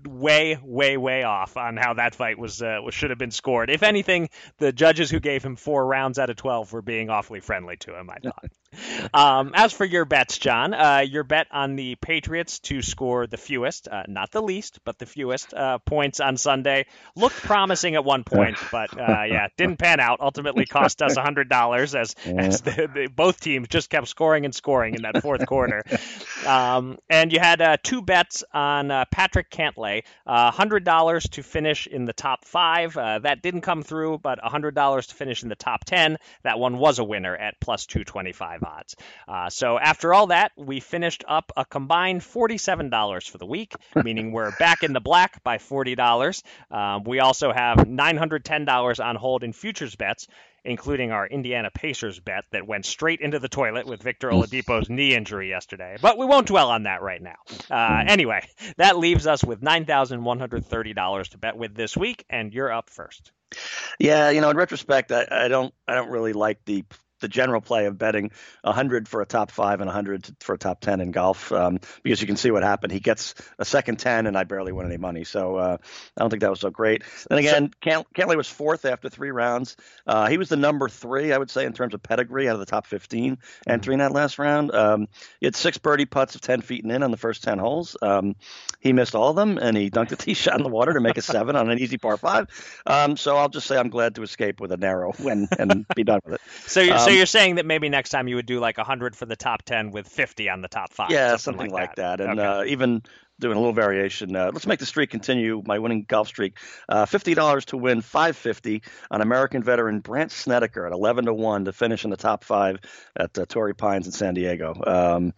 way, 0.06 0.56
way, 0.62 0.96
way 0.96 1.24
off 1.24 1.56
on 1.56 1.76
how 1.76 1.94
that 1.94 2.14
fight 2.14 2.38
was, 2.38 2.62
uh, 2.62 2.78
was 2.82 2.94
should 2.94 3.10
have 3.10 3.18
been 3.18 3.32
scored. 3.32 3.70
If 3.70 3.82
anything, 3.82 4.28
the 4.58 4.72
judges 4.72 5.10
who 5.10 5.18
gave 5.18 5.42
him 5.42 5.56
four 5.56 5.84
rounds 5.84 6.18
out 6.18 6.30
of 6.30 6.36
twelve 6.36 6.72
were 6.72 6.82
being 6.82 7.10
awfully 7.10 7.40
friendly 7.40 7.76
to 7.78 7.98
him. 7.98 8.10
I 8.10 8.18
thought. 8.18 8.50
Um, 9.12 9.52
as 9.54 9.72
for 9.72 9.84
your 9.84 10.04
bets, 10.04 10.38
John, 10.38 10.74
uh, 10.74 11.04
your 11.06 11.24
bet 11.24 11.48
on 11.50 11.76
the 11.76 11.96
Patriots 11.96 12.60
to 12.60 12.82
score 12.82 13.26
the 13.26 13.36
fewest, 13.36 13.88
uh, 13.88 14.04
not 14.06 14.30
the 14.30 14.42
least, 14.42 14.78
but 14.84 14.98
the 14.98 15.06
fewest 15.06 15.52
uh, 15.52 15.78
points 15.78 16.20
on 16.20 16.36
Sunday 16.36 16.86
looked 17.16 17.36
promising 17.36 17.94
at 17.96 18.04
one 18.04 18.24
point, 18.24 18.58
but 18.72 18.96
uh, 18.96 19.22
yeah, 19.26 19.48
didn't 19.56 19.78
pan 19.78 20.00
out. 20.00 20.20
Ultimately, 20.20 20.66
cost 20.66 21.02
us 21.02 21.16
hundred 21.16 21.48
dollars 21.48 21.94
as, 21.94 22.14
as 22.24 22.60
the, 22.62 22.88
the, 22.92 23.08
both 23.14 23.40
teams 23.40 23.68
just 23.68 23.90
kept 23.90 24.08
scoring 24.08 24.44
and 24.44 24.54
scoring 24.54 24.94
in 24.94 25.02
that 25.02 25.22
fourth 25.22 25.46
quarter. 25.46 25.82
Um, 26.46 26.98
and 27.10 27.32
you 27.32 27.38
had 27.38 27.60
uh, 27.60 27.76
two 27.82 28.00
bets 28.00 28.44
on 28.52 28.90
uh, 28.90 29.04
Patrick 29.10 29.50
Cantlay, 29.50 30.04
hundred 30.26 30.84
dollars 30.84 31.24
to 31.30 31.42
finish 31.42 31.86
in 31.86 32.06
the 32.06 32.14
top 32.14 32.46
five. 32.46 32.94
that 32.94 33.42
didn't 33.42 33.60
come 33.60 33.82
through, 33.82 34.18
but 34.18 34.38
hundred 34.38 34.74
dollars 34.74 35.08
to 35.08 35.14
finish 35.14 35.42
in 35.42 35.50
the 35.50 35.54
top 35.54 35.84
ten. 35.84 36.16
That 36.44 36.58
one 36.58 36.78
was 36.78 36.98
a 36.98 37.04
winner 37.04 37.36
at 37.36 37.60
plus 37.60 37.84
two 37.84 38.04
twenty 38.04 38.32
five 38.32 38.59
five 38.60 38.70
odds. 38.80 38.96
Uh, 39.28 39.50
so 39.50 39.78
after 39.78 40.14
all 40.14 40.28
that, 40.28 40.52
we 40.56 40.80
finished 40.80 41.24
up 41.26 41.52
a 41.56 41.64
combined 41.64 42.20
$47 42.20 43.28
for 43.28 43.38
the 43.38 43.46
week, 43.46 43.74
meaning 44.04 44.32
we're 44.32 44.52
back 44.56 44.82
in 44.82 44.92
the 44.92 45.00
black 45.00 45.42
by 45.42 45.58
$40. 45.58 46.42
Um, 46.70 47.04
we 47.04 47.20
also 47.20 47.52
have 47.52 47.78
$910 47.78 49.04
on 49.04 49.16
hold 49.16 49.44
in 49.44 49.52
futures 49.52 49.94
bets, 49.96 50.26
including 50.64 51.10
our 51.10 51.26
Indiana 51.26 51.70
Pacers 51.72 52.20
bet 52.20 52.44
that 52.52 52.66
went 52.66 52.84
straight 52.84 53.20
into 53.20 53.38
the 53.38 53.48
toilet 53.48 53.86
with 53.86 54.02
Victor 54.02 54.30
Oladipo's 54.30 54.90
knee 54.90 55.14
injury 55.14 55.48
yesterday. 55.48 55.96
But 56.00 56.18
we 56.18 56.26
won't 56.26 56.46
dwell 56.46 56.70
on 56.70 56.82
that 56.84 57.02
right 57.02 57.22
now. 57.22 57.36
Uh, 57.70 58.04
anyway, 58.06 58.46
that 58.76 58.98
leaves 58.98 59.26
us 59.26 59.42
with 59.42 59.60
$9,130 59.60 61.28
to 61.28 61.38
bet 61.38 61.56
with 61.56 61.74
this 61.74 61.96
week, 61.96 62.24
and 62.28 62.52
you're 62.52 62.72
up 62.72 62.90
first. 62.90 63.32
Yeah, 63.98 64.30
you 64.30 64.40
know, 64.40 64.50
in 64.50 64.56
retrospect, 64.56 65.10
I, 65.10 65.26
I 65.30 65.48
don't, 65.48 65.74
I 65.88 65.94
don't 65.94 66.10
really 66.10 66.32
like 66.32 66.64
the 66.66 66.84
the 67.20 67.28
general 67.28 67.60
play 67.60 67.86
of 67.86 67.98
betting 67.98 68.30
100 68.62 69.08
for 69.08 69.20
a 69.22 69.26
top 69.26 69.50
five 69.50 69.80
and 69.80 69.88
100 69.88 70.28
for 70.40 70.54
a 70.54 70.58
top 70.58 70.80
10 70.80 71.00
in 71.00 71.10
golf 71.10 71.52
um, 71.52 71.80
because 72.02 72.20
you 72.20 72.26
can 72.26 72.36
see 72.36 72.50
what 72.50 72.62
happened. 72.62 72.92
He 72.92 73.00
gets 73.00 73.34
a 73.58 73.64
second 73.64 73.98
10 73.98 74.26
and 74.26 74.36
I 74.36 74.44
barely 74.44 74.72
win 74.72 74.86
any 74.86 74.96
money. 74.96 75.24
So 75.24 75.56
uh, 75.56 75.76
I 76.16 76.20
don't 76.20 76.30
think 76.30 76.42
that 76.42 76.50
was 76.50 76.60
so 76.60 76.70
great. 76.70 77.02
Then 77.28 77.38
again, 77.38 77.70
so, 77.84 78.04
Cantlay 78.14 78.36
was 78.36 78.48
fourth 78.48 78.84
after 78.84 79.08
three 79.08 79.30
rounds. 79.30 79.76
Uh, 80.06 80.28
he 80.28 80.38
was 80.38 80.48
the 80.48 80.56
number 80.56 80.88
three, 80.88 81.32
I 81.32 81.38
would 81.38 81.50
say, 81.50 81.64
in 81.64 81.72
terms 81.72 81.94
of 81.94 82.02
pedigree 82.02 82.48
out 82.48 82.54
of 82.54 82.60
the 82.60 82.66
top 82.66 82.86
15 82.86 83.36
mm-hmm. 83.36 83.70
entering 83.70 83.98
that 83.98 84.12
last 84.12 84.38
round. 84.38 84.74
Um, 84.74 85.08
he 85.40 85.46
had 85.46 85.56
six 85.56 85.78
birdie 85.78 86.06
putts 86.06 86.34
of 86.34 86.40
10 86.40 86.62
feet 86.62 86.84
and 86.84 86.92
in 86.92 87.02
on 87.02 87.10
the 87.10 87.16
first 87.16 87.42
10 87.42 87.58
holes. 87.58 87.96
Um, 88.02 88.36
he 88.80 88.92
missed 88.92 89.14
all 89.14 89.30
of 89.30 89.36
them 89.36 89.58
and 89.58 89.76
he 89.76 89.90
dunked 89.90 90.12
a 90.12 90.16
tee 90.20 90.34
shot 90.34 90.56
in 90.56 90.62
the 90.62 90.68
water 90.68 90.94
to 90.94 91.00
make 91.00 91.18
a 91.18 91.22
seven 91.22 91.56
on 91.56 91.70
an 91.70 91.78
easy 91.78 91.98
par 91.98 92.16
five. 92.16 92.48
Um, 92.86 93.16
so 93.16 93.36
I'll 93.36 93.48
just 93.48 93.66
say 93.66 93.76
I'm 93.76 93.90
glad 93.90 94.14
to 94.16 94.22
escape 94.22 94.60
with 94.60 94.72
a 94.72 94.76
narrow 94.76 95.12
win 95.18 95.48
and 95.58 95.86
be 95.94 96.04
done 96.04 96.20
with 96.24 96.34
it. 96.34 96.40
So 96.66 96.80
you're, 96.80 96.98
so 97.10 97.12
um, 97.12 97.16
you're 97.16 97.26
saying 97.26 97.56
that 97.56 97.66
maybe 97.66 97.88
next 97.88 98.10
time 98.10 98.28
you 98.28 98.36
would 98.36 98.46
do 98.46 98.60
like 98.60 98.76
100 98.76 99.16
for 99.16 99.26
the 99.26 99.36
top 99.36 99.62
10 99.62 99.90
with 99.90 100.08
50 100.08 100.48
on 100.48 100.60
the 100.60 100.68
top 100.68 100.92
five. 100.92 101.10
Yeah, 101.10 101.36
something, 101.36 101.38
something 101.38 101.70
like, 101.70 101.96
that. 101.96 102.18
that. 102.18 102.28
And 102.28 102.40
okay. 102.40 102.48
uh, 102.48 102.64
even 102.64 103.02
doing 103.40 103.56
a 103.56 103.58
little 103.58 103.72
variation. 103.72 104.36
Uh, 104.36 104.50
let's 104.52 104.66
make 104.66 104.78
the 104.78 104.86
streak 104.86 105.10
continue. 105.10 105.62
My 105.66 105.78
winning 105.78 106.04
golf 106.06 106.28
streak. 106.28 106.58
Uh, 106.88 107.06
Fifty 107.06 107.34
dollars 107.34 107.64
to 107.66 107.76
win 107.76 108.02
five 108.02 108.36
fifty 108.36 108.82
on 109.10 109.22
American 109.22 109.62
veteran 109.62 110.00
Brandt 110.00 110.30
Snedeker 110.30 110.86
at 110.86 110.92
eleven 110.92 111.24
to 111.24 111.34
one 111.34 111.64
to 111.64 111.72
finish 111.72 112.04
in 112.04 112.10
the 112.10 112.16
top 112.16 112.44
five 112.44 112.78
at 113.16 113.36
uh, 113.36 113.46
Torrey 113.46 113.74
Pines 113.74 114.06
in 114.06 114.12
San 114.12 114.34
Diego. 114.34 114.74
Um, 114.86 115.32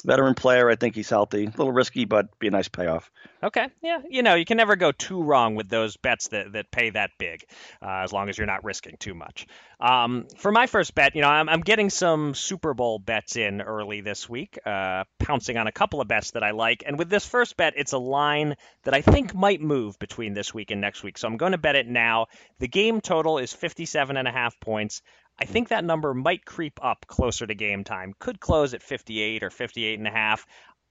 veteran 0.00 0.34
player. 0.34 0.68
I 0.70 0.76
think 0.76 0.94
he's 0.94 1.10
healthy. 1.10 1.44
A 1.44 1.48
little 1.48 1.72
risky, 1.72 2.04
but 2.04 2.38
be 2.38 2.48
a 2.48 2.50
nice 2.50 2.68
payoff. 2.68 3.10
Okay. 3.42 3.68
Yeah. 3.82 4.00
You 4.08 4.22
know, 4.22 4.34
you 4.34 4.44
can 4.44 4.56
never 4.56 4.76
go 4.76 4.92
too 4.92 5.22
wrong 5.22 5.54
with 5.54 5.68
those 5.68 5.96
bets 5.96 6.28
that, 6.28 6.52
that 6.52 6.70
pay 6.70 6.90
that 6.90 7.10
big, 7.18 7.44
uh, 7.80 8.00
as 8.02 8.12
long 8.12 8.28
as 8.28 8.36
you're 8.36 8.46
not 8.46 8.64
risking 8.64 8.96
too 8.98 9.14
much. 9.14 9.46
Um, 9.80 10.26
for 10.36 10.50
my 10.50 10.66
first 10.66 10.94
bet, 10.94 11.14
you 11.14 11.22
know, 11.22 11.28
I'm, 11.28 11.48
I'm 11.48 11.60
getting 11.60 11.88
some 11.88 12.34
Super 12.34 12.74
Bowl 12.74 12.98
bets 12.98 13.36
in 13.36 13.60
early 13.60 14.00
this 14.00 14.28
week, 14.28 14.58
uh, 14.66 15.04
pouncing 15.20 15.56
on 15.56 15.68
a 15.68 15.72
couple 15.72 16.00
of 16.00 16.08
bets 16.08 16.32
that 16.32 16.42
I 16.42 16.50
like. 16.50 16.82
And 16.84 16.98
with 16.98 17.08
this 17.08 17.24
first 17.24 17.56
bet, 17.56 17.74
it's 17.76 17.92
a 17.92 17.98
line 17.98 18.56
that 18.82 18.94
I 18.94 19.02
think 19.02 19.34
might 19.34 19.60
move 19.60 19.98
between 19.98 20.34
this 20.34 20.52
week 20.52 20.72
and 20.72 20.80
next 20.80 21.04
week. 21.04 21.16
So 21.16 21.28
I'm 21.28 21.36
going 21.36 21.52
to 21.52 21.58
bet 21.58 21.76
it 21.76 21.86
now. 21.86 22.26
The 22.58 22.68
game 22.68 23.00
total 23.00 23.38
is 23.38 23.52
57 23.52 24.16
and 24.16 24.26
a 24.26 24.32
half 24.32 24.58
points. 24.58 25.02
I 25.40 25.44
think 25.44 25.68
that 25.68 25.84
number 25.84 26.14
might 26.14 26.44
creep 26.44 26.80
up 26.82 27.06
closer 27.06 27.46
to 27.46 27.54
game 27.54 27.84
time. 27.84 28.14
Could 28.18 28.40
close 28.40 28.74
at 28.74 28.82
58 28.82 29.42
or 29.42 29.50
58 29.50 29.98
and 29.98 30.08
a 30.08 30.10
half. 30.10 30.46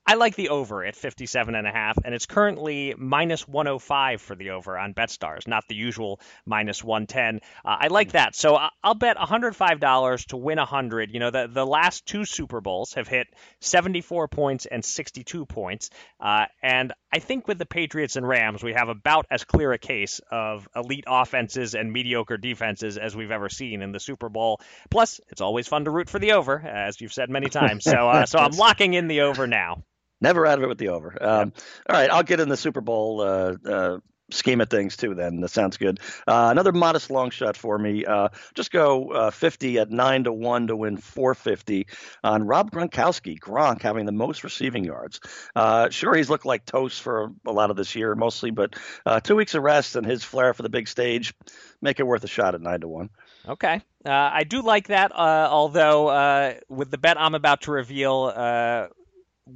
I 0.09 0.13
like 0.13 0.35
the 0.35 0.49
over 0.49 0.85
at 0.85 0.95
57 0.95 1.53
and 1.53 1.67
a 1.67 1.71
half, 1.71 1.97
and 2.05 2.15
it's 2.15 2.25
currently 2.25 2.95
minus 2.97 3.45
105 3.45 4.21
for 4.21 4.35
the 4.37 4.51
over 4.51 4.77
on 4.77 4.93
BetStars, 4.93 5.49
not 5.49 5.67
the 5.67 5.75
usual 5.75 6.21
minus 6.45 6.81
110. 6.81 7.41
Uh, 7.65 7.77
I 7.81 7.87
like 7.87 8.13
that, 8.13 8.33
so 8.33 8.57
I'll 8.81 8.95
bet 8.95 9.17
$105 9.17 10.25
to 10.27 10.37
win 10.37 10.59
100. 10.59 11.13
You 11.13 11.19
know, 11.19 11.29
the 11.29 11.49
the 11.51 11.65
last 11.65 12.05
two 12.05 12.23
Super 12.23 12.61
Bowls 12.61 12.93
have 12.93 13.09
hit 13.09 13.27
74 13.59 14.29
points 14.29 14.65
and 14.65 14.83
62 14.83 15.45
points, 15.45 15.89
uh, 16.21 16.45
and 16.63 16.93
I 17.11 17.19
think 17.19 17.47
with 17.47 17.57
the 17.57 17.65
Patriots 17.65 18.17
and 18.17 18.27
Rams, 18.27 18.61
we 18.61 18.73
have 18.73 18.89
about 18.89 19.27
as 19.31 19.43
clear 19.45 19.71
a 19.71 19.77
case 19.77 20.19
of 20.29 20.67
elite 20.75 21.05
offenses 21.07 21.73
and 21.73 21.91
mediocre 21.91 22.37
defenses 22.37 22.97
as 22.97 23.15
we've 23.15 23.31
ever 23.31 23.49
seen 23.49 23.81
in 23.81 23.91
the 23.91 23.99
Super 23.99 24.27
Bowl. 24.29 24.59
Plus, 24.89 25.21
it's 25.29 25.41
always 25.41 25.67
fun 25.67 25.85
to 25.85 25.91
root 25.91 26.09
for 26.09 26.19
the 26.19 26.33
over, 26.33 26.59
as 26.59 26.99
you've 26.99 27.13
said 27.13 27.29
many 27.29 27.47
times. 27.49 27.85
So, 27.85 28.09
uh, 28.09 28.25
so 28.25 28.39
I'm 28.39 28.51
locking 28.57 28.93
in 28.93 29.07
the 29.07 29.21
over 29.21 29.47
now. 29.47 29.83
Never 30.19 30.45
out 30.45 30.57
of 30.57 30.63
it 30.63 30.67
with 30.67 30.79
the 30.79 30.89
over. 30.89 31.15
Um, 31.21 31.53
all 31.89 31.95
right, 31.95 32.09
I'll 32.11 32.23
get 32.23 32.39
in 32.39 32.49
the 32.49 32.57
Super 32.57 32.81
Bowl 32.81 33.21
uh, 33.21 33.53
uh, 33.65 33.97
scheme 34.31 34.61
of 34.61 34.69
things 34.69 34.97
too. 34.97 35.15
Then 35.15 35.41
that 35.41 35.49
sounds 35.49 35.77
good. 35.77 35.99
Uh, 36.27 36.49
another 36.51 36.71
modest 36.71 37.09
long 37.09 37.29
shot 37.29 37.57
for 37.57 37.77
me. 37.77 38.05
Uh, 38.05 38.29
just 38.55 38.71
go 38.71 39.11
uh, 39.11 39.31
50 39.31 39.79
at 39.79 39.91
nine 39.91 40.25
to 40.25 40.33
one 40.33 40.67
to 40.67 40.75
win 40.75 40.97
450 40.97 41.87
on 42.23 42.43
Rob 42.43 42.71
Gronkowski. 42.71 43.39
Gronk 43.39 43.81
having 43.81 44.05
the 44.05 44.11
most 44.11 44.43
receiving 44.43 44.83
yards. 44.83 45.19
Uh, 45.55 45.89
sure, 45.89 46.15
he's 46.15 46.29
looked 46.29 46.45
like 46.45 46.65
toast 46.65 47.01
for 47.01 47.31
a 47.45 47.51
lot 47.51 47.69
of 47.69 47.77
this 47.77 47.95
year 47.95 48.15
mostly, 48.15 48.51
but 48.51 48.75
two 49.23 49.35
weeks 49.35 49.55
of 49.55 49.63
rest 49.63 49.95
and 49.95 50.05
his 50.05 50.23
flair 50.23 50.53
for 50.53 50.63
the 50.63 50.69
big 50.69 50.87
stage 50.87 51.33
make 51.81 51.99
it 51.99 52.07
worth 52.07 52.23
a 52.23 52.27
shot 52.27 52.55
at 52.55 52.61
nine 52.61 52.81
to 52.81 52.87
one. 52.87 53.09
Okay. 53.47 53.81
Uh, 54.05 54.29
I 54.33 54.43
do 54.43 54.61
like 54.61 54.87
that, 54.87 55.11
uh, 55.13 55.47
although 55.49 56.07
uh, 56.07 56.53
with 56.69 56.91
the 56.91 56.97
bet 56.97 57.19
I'm 57.19 57.35
about 57.35 57.61
to 57.61 57.71
reveal, 57.71 58.31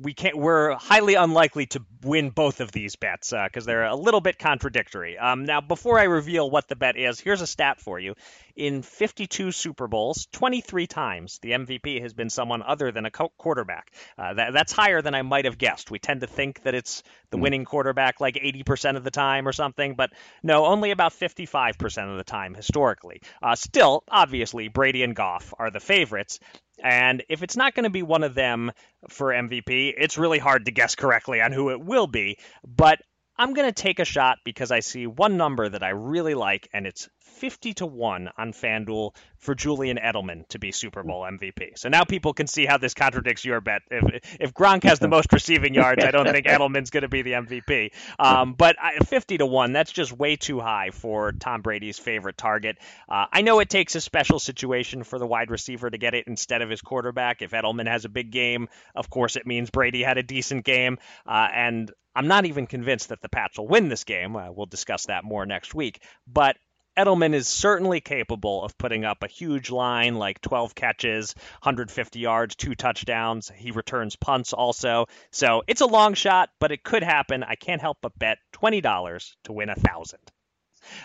we 0.01 0.13
can't. 0.13 0.37
We're 0.37 0.73
highly 0.75 1.15
unlikely 1.15 1.67
to 1.67 1.83
win 2.03 2.29
both 2.29 2.61
of 2.61 2.71
these 2.71 2.95
bets 2.95 3.31
because 3.31 3.65
uh, 3.65 3.67
they're 3.67 3.85
a 3.85 3.95
little 3.95 4.21
bit 4.21 4.39
contradictory. 4.39 5.17
Um, 5.17 5.45
now, 5.45 5.61
before 5.61 5.99
I 5.99 6.03
reveal 6.03 6.49
what 6.49 6.67
the 6.67 6.75
bet 6.75 6.97
is, 6.97 7.19
here's 7.19 7.41
a 7.41 7.47
stat 7.47 7.79
for 7.79 7.99
you: 7.99 8.15
in 8.55 8.81
52 8.81 9.51
Super 9.51 9.87
Bowls, 9.87 10.27
23 10.31 10.87
times 10.87 11.39
the 11.41 11.51
MVP 11.51 12.01
has 12.01 12.13
been 12.13 12.29
someone 12.29 12.61
other 12.61 12.91
than 12.91 13.05
a 13.05 13.11
quarterback. 13.11 13.91
Uh, 14.17 14.33
that, 14.33 14.53
that's 14.53 14.71
higher 14.71 15.01
than 15.01 15.15
I 15.15 15.21
might 15.21 15.45
have 15.45 15.57
guessed. 15.57 15.91
We 15.91 15.99
tend 15.99 16.21
to 16.21 16.27
think 16.27 16.63
that 16.63 16.75
it's 16.75 17.03
the 17.29 17.37
mm. 17.37 17.41
winning 17.41 17.65
quarterback 17.65 18.19
like 18.19 18.35
80% 18.35 18.97
of 18.97 19.03
the 19.03 19.11
time 19.11 19.47
or 19.47 19.53
something, 19.53 19.95
but 19.95 20.11
no, 20.43 20.65
only 20.65 20.91
about 20.91 21.13
55% 21.13 22.11
of 22.11 22.17
the 22.17 22.23
time 22.23 22.53
historically. 22.53 23.21
Uh, 23.41 23.55
still, 23.55 24.03
obviously, 24.09 24.67
Brady 24.67 25.03
and 25.03 25.15
Goff 25.15 25.53
are 25.57 25.71
the 25.71 25.79
favorites. 25.79 26.39
And 26.83 27.23
if 27.29 27.43
it's 27.43 27.55
not 27.55 27.75
going 27.75 27.83
to 27.83 27.89
be 27.89 28.03
one 28.03 28.23
of 28.23 28.33
them 28.33 28.71
for 29.09 29.27
MVP, 29.27 29.93
it's 29.97 30.17
really 30.17 30.39
hard 30.39 30.65
to 30.65 30.71
guess 30.71 30.95
correctly 30.95 31.41
on 31.41 31.51
who 31.51 31.69
it 31.69 31.79
will 31.79 32.07
be. 32.07 32.37
But 32.65 32.99
I'm 33.37 33.53
going 33.53 33.67
to 33.67 33.73
take 33.73 33.99
a 33.99 34.05
shot 34.05 34.39
because 34.43 34.71
I 34.71 34.81
see 34.81 35.07
one 35.07 35.37
number 35.37 35.67
that 35.67 35.83
I 35.83 35.89
really 35.89 36.33
like, 36.33 36.67
and 36.73 36.85
it's 36.85 37.09
50 37.31 37.73
to 37.75 37.85
1 37.85 38.29
on 38.37 38.53
FanDuel 38.53 39.15
for 39.37 39.55
Julian 39.55 39.97
Edelman 39.97 40.47
to 40.49 40.59
be 40.59 40.71
Super 40.71 41.03
Bowl 41.03 41.21
MVP. 41.21 41.77
So 41.77 41.89
now 41.89 42.03
people 42.03 42.33
can 42.33 42.47
see 42.47 42.65
how 42.65 42.77
this 42.77 42.93
contradicts 42.93 43.43
your 43.43 43.59
bet. 43.61 43.81
If, 43.89 44.37
if 44.39 44.53
Gronk 44.53 44.83
has 44.83 44.99
the 44.99 45.07
most 45.07 45.33
receiving 45.33 45.73
yards, 45.73 46.03
I 46.03 46.11
don't 46.11 46.29
think 46.29 46.45
Edelman's 46.47 46.91
going 46.91 47.01
to 47.01 47.09
be 47.09 47.23
the 47.23 47.33
MVP. 47.33 47.91
Um, 48.19 48.53
but 48.53 48.75
50 49.05 49.39
to 49.39 49.45
1, 49.45 49.73
that's 49.73 49.91
just 49.91 50.11
way 50.11 50.35
too 50.35 50.59
high 50.59 50.91
for 50.91 51.31
Tom 51.31 51.61
Brady's 51.61 51.97
favorite 51.97 52.37
target. 52.37 52.77
Uh, 53.09 53.25
I 53.31 53.41
know 53.41 53.59
it 53.59 53.69
takes 53.69 53.95
a 53.95 54.01
special 54.01 54.39
situation 54.39 55.03
for 55.03 55.17
the 55.17 55.25
wide 55.25 55.49
receiver 55.49 55.89
to 55.89 55.97
get 55.97 56.13
it 56.13 56.27
instead 56.27 56.61
of 56.61 56.69
his 56.69 56.81
quarterback. 56.81 57.41
If 57.41 57.51
Edelman 57.51 57.87
has 57.87 58.05
a 58.05 58.09
big 58.09 58.31
game, 58.31 58.69
of 58.95 59.09
course 59.09 59.35
it 59.35 59.47
means 59.47 59.69
Brady 59.71 60.03
had 60.03 60.17
a 60.17 60.23
decent 60.23 60.65
game. 60.65 60.99
Uh, 61.25 61.47
and 61.53 61.91
I'm 62.15 62.27
not 62.27 62.45
even 62.45 62.67
convinced 62.67 63.09
that 63.09 63.21
the 63.21 63.29
Pats 63.29 63.57
will 63.57 63.67
win 63.67 63.89
this 63.89 64.03
game. 64.03 64.35
Uh, 64.35 64.51
we'll 64.51 64.65
discuss 64.65 65.05
that 65.05 65.23
more 65.23 65.45
next 65.45 65.73
week. 65.73 66.01
But 66.27 66.57
Edelman 67.01 67.33
is 67.33 67.47
certainly 67.47 67.99
capable 67.99 68.63
of 68.63 68.77
putting 68.77 69.05
up 69.05 69.23
a 69.23 69.27
huge 69.27 69.71
line 69.71 70.17
like 70.17 70.39
12 70.41 70.75
catches, 70.75 71.33
150 71.63 72.19
yards, 72.19 72.55
two 72.55 72.75
touchdowns. 72.75 73.51
He 73.55 73.71
returns 73.71 74.15
punts 74.15 74.53
also. 74.53 75.07
So 75.31 75.63
it's 75.65 75.81
a 75.81 75.87
long 75.87 76.13
shot, 76.13 76.51
but 76.59 76.71
it 76.71 76.83
could 76.83 77.01
happen. 77.01 77.43
I 77.43 77.55
can't 77.55 77.81
help 77.81 77.97
but 78.01 78.19
bet 78.19 78.37
$20 78.53 79.35
to 79.45 79.51
win 79.51 79.69
a 79.69 79.75
thousand. 79.75 80.19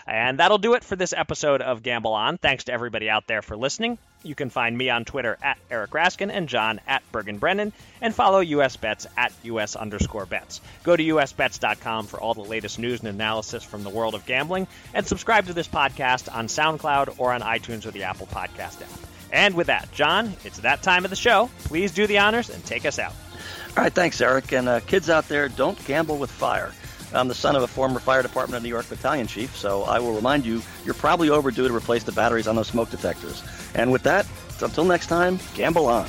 And 0.05 0.39
that'll 0.39 0.57
do 0.57 0.73
it 0.73 0.83
for 0.83 0.95
this 0.95 1.13
episode 1.13 1.61
of 1.61 1.83
Gamble 1.83 2.13
On. 2.13 2.37
Thanks 2.37 2.65
to 2.65 2.73
everybody 2.73 3.09
out 3.09 3.27
there 3.27 3.41
for 3.41 3.57
listening. 3.57 3.97
You 4.23 4.35
can 4.35 4.49
find 4.49 4.77
me 4.77 4.89
on 4.89 5.05
Twitter 5.05 5.37
at 5.41 5.57
Eric 5.69 5.91
Raskin 5.91 6.31
and 6.31 6.49
John 6.49 6.81
at 6.87 7.03
Bergen 7.11 7.37
Brennan, 7.37 7.71
and 8.01 8.13
follow 8.13 8.39
US 8.39 8.75
Bets 8.75 9.07
at 9.15 9.31
US 9.43 9.75
underscore 9.75 10.25
bets. 10.25 10.59
Go 10.83 10.95
to 10.95 11.03
usbets.com 11.03 12.07
for 12.07 12.19
all 12.19 12.33
the 12.33 12.41
latest 12.41 12.79
news 12.79 12.99
and 12.99 13.09
analysis 13.09 13.63
from 13.63 13.83
the 13.83 13.89
world 13.89 14.15
of 14.15 14.25
gambling, 14.25 14.67
and 14.93 15.05
subscribe 15.05 15.45
to 15.47 15.53
this 15.53 15.67
podcast 15.67 16.33
on 16.33 16.47
SoundCloud 16.47 17.19
or 17.19 17.33
on 17.33 17.41
iTunes 17.41 17.85
or 17.85 17.91
the 17.91 18.03
Apple 18.03 18.27
Podcast 18.27 18.81
app. 18.81 18.89
And 19.31 19.55
with 19.55 19.67
that, 19.67 19.91
John, 19.91 20.33
it's 20.45 20.59
that 20.59 20.81
time 20.81 21.03
of 21.03 21.09
the 21.09 21.15
show. 21.15 21.49
Please 21.65 21.91
do 21.91 22.07
the 22.07 22.19
honors 22.19 22.49
and 22.49 22.63
take 22.65 22.85
us 22.85 22.97
out. 22.97 23.13
All 23.75 23.83
right, 23.83 23.93
thanks, 23.93 24.19
Eric. 24.21 24.51
And 24.53 24.67
uh, 24.67 24.79
kids 24.79 25.09
out 25.09 25.27
there, 25.27 25.49
don't 25.49 25.83
gamble 25.85 26.17
with 26.17 26.31
fire. 26.31 26.71
I'm 27.13 27.27
the 27.27 27.35
son 27.35 27.55
of 27.55 27.63
a 27.63 27.67
former 27.67 27.99
fire 27.99 28.21
department 28.21 28.57
of 28.57 28.63
New 28.63 28.69
York 28.69 28.89
battalion 28.89 29.27
chief, 29.27 29.55
so 29.55 29.83
I 29.83 29.99
will 29.99 30.13
remind 30.13 30.45
you, 30.45 30.61
you're 30.85 30.93
probably 30.93 31.29
overdue 31.29 31.67
to 31.67 31.73
replace 31.73 32.03
the 32.03 32.11
batteries 32.11 32.47
on 32.47 32.55
those 32.55 32.67
smoke 32.67 32.89
detectors. 32.89 33.43
And 33.75 33.91
with 33.91 34.03
that, 34.03 34.25
until 34.61 34.85
next 34.85 35.07
time, 35.07 35.39
gamble 35.55 35.85
on. 35.85 36.07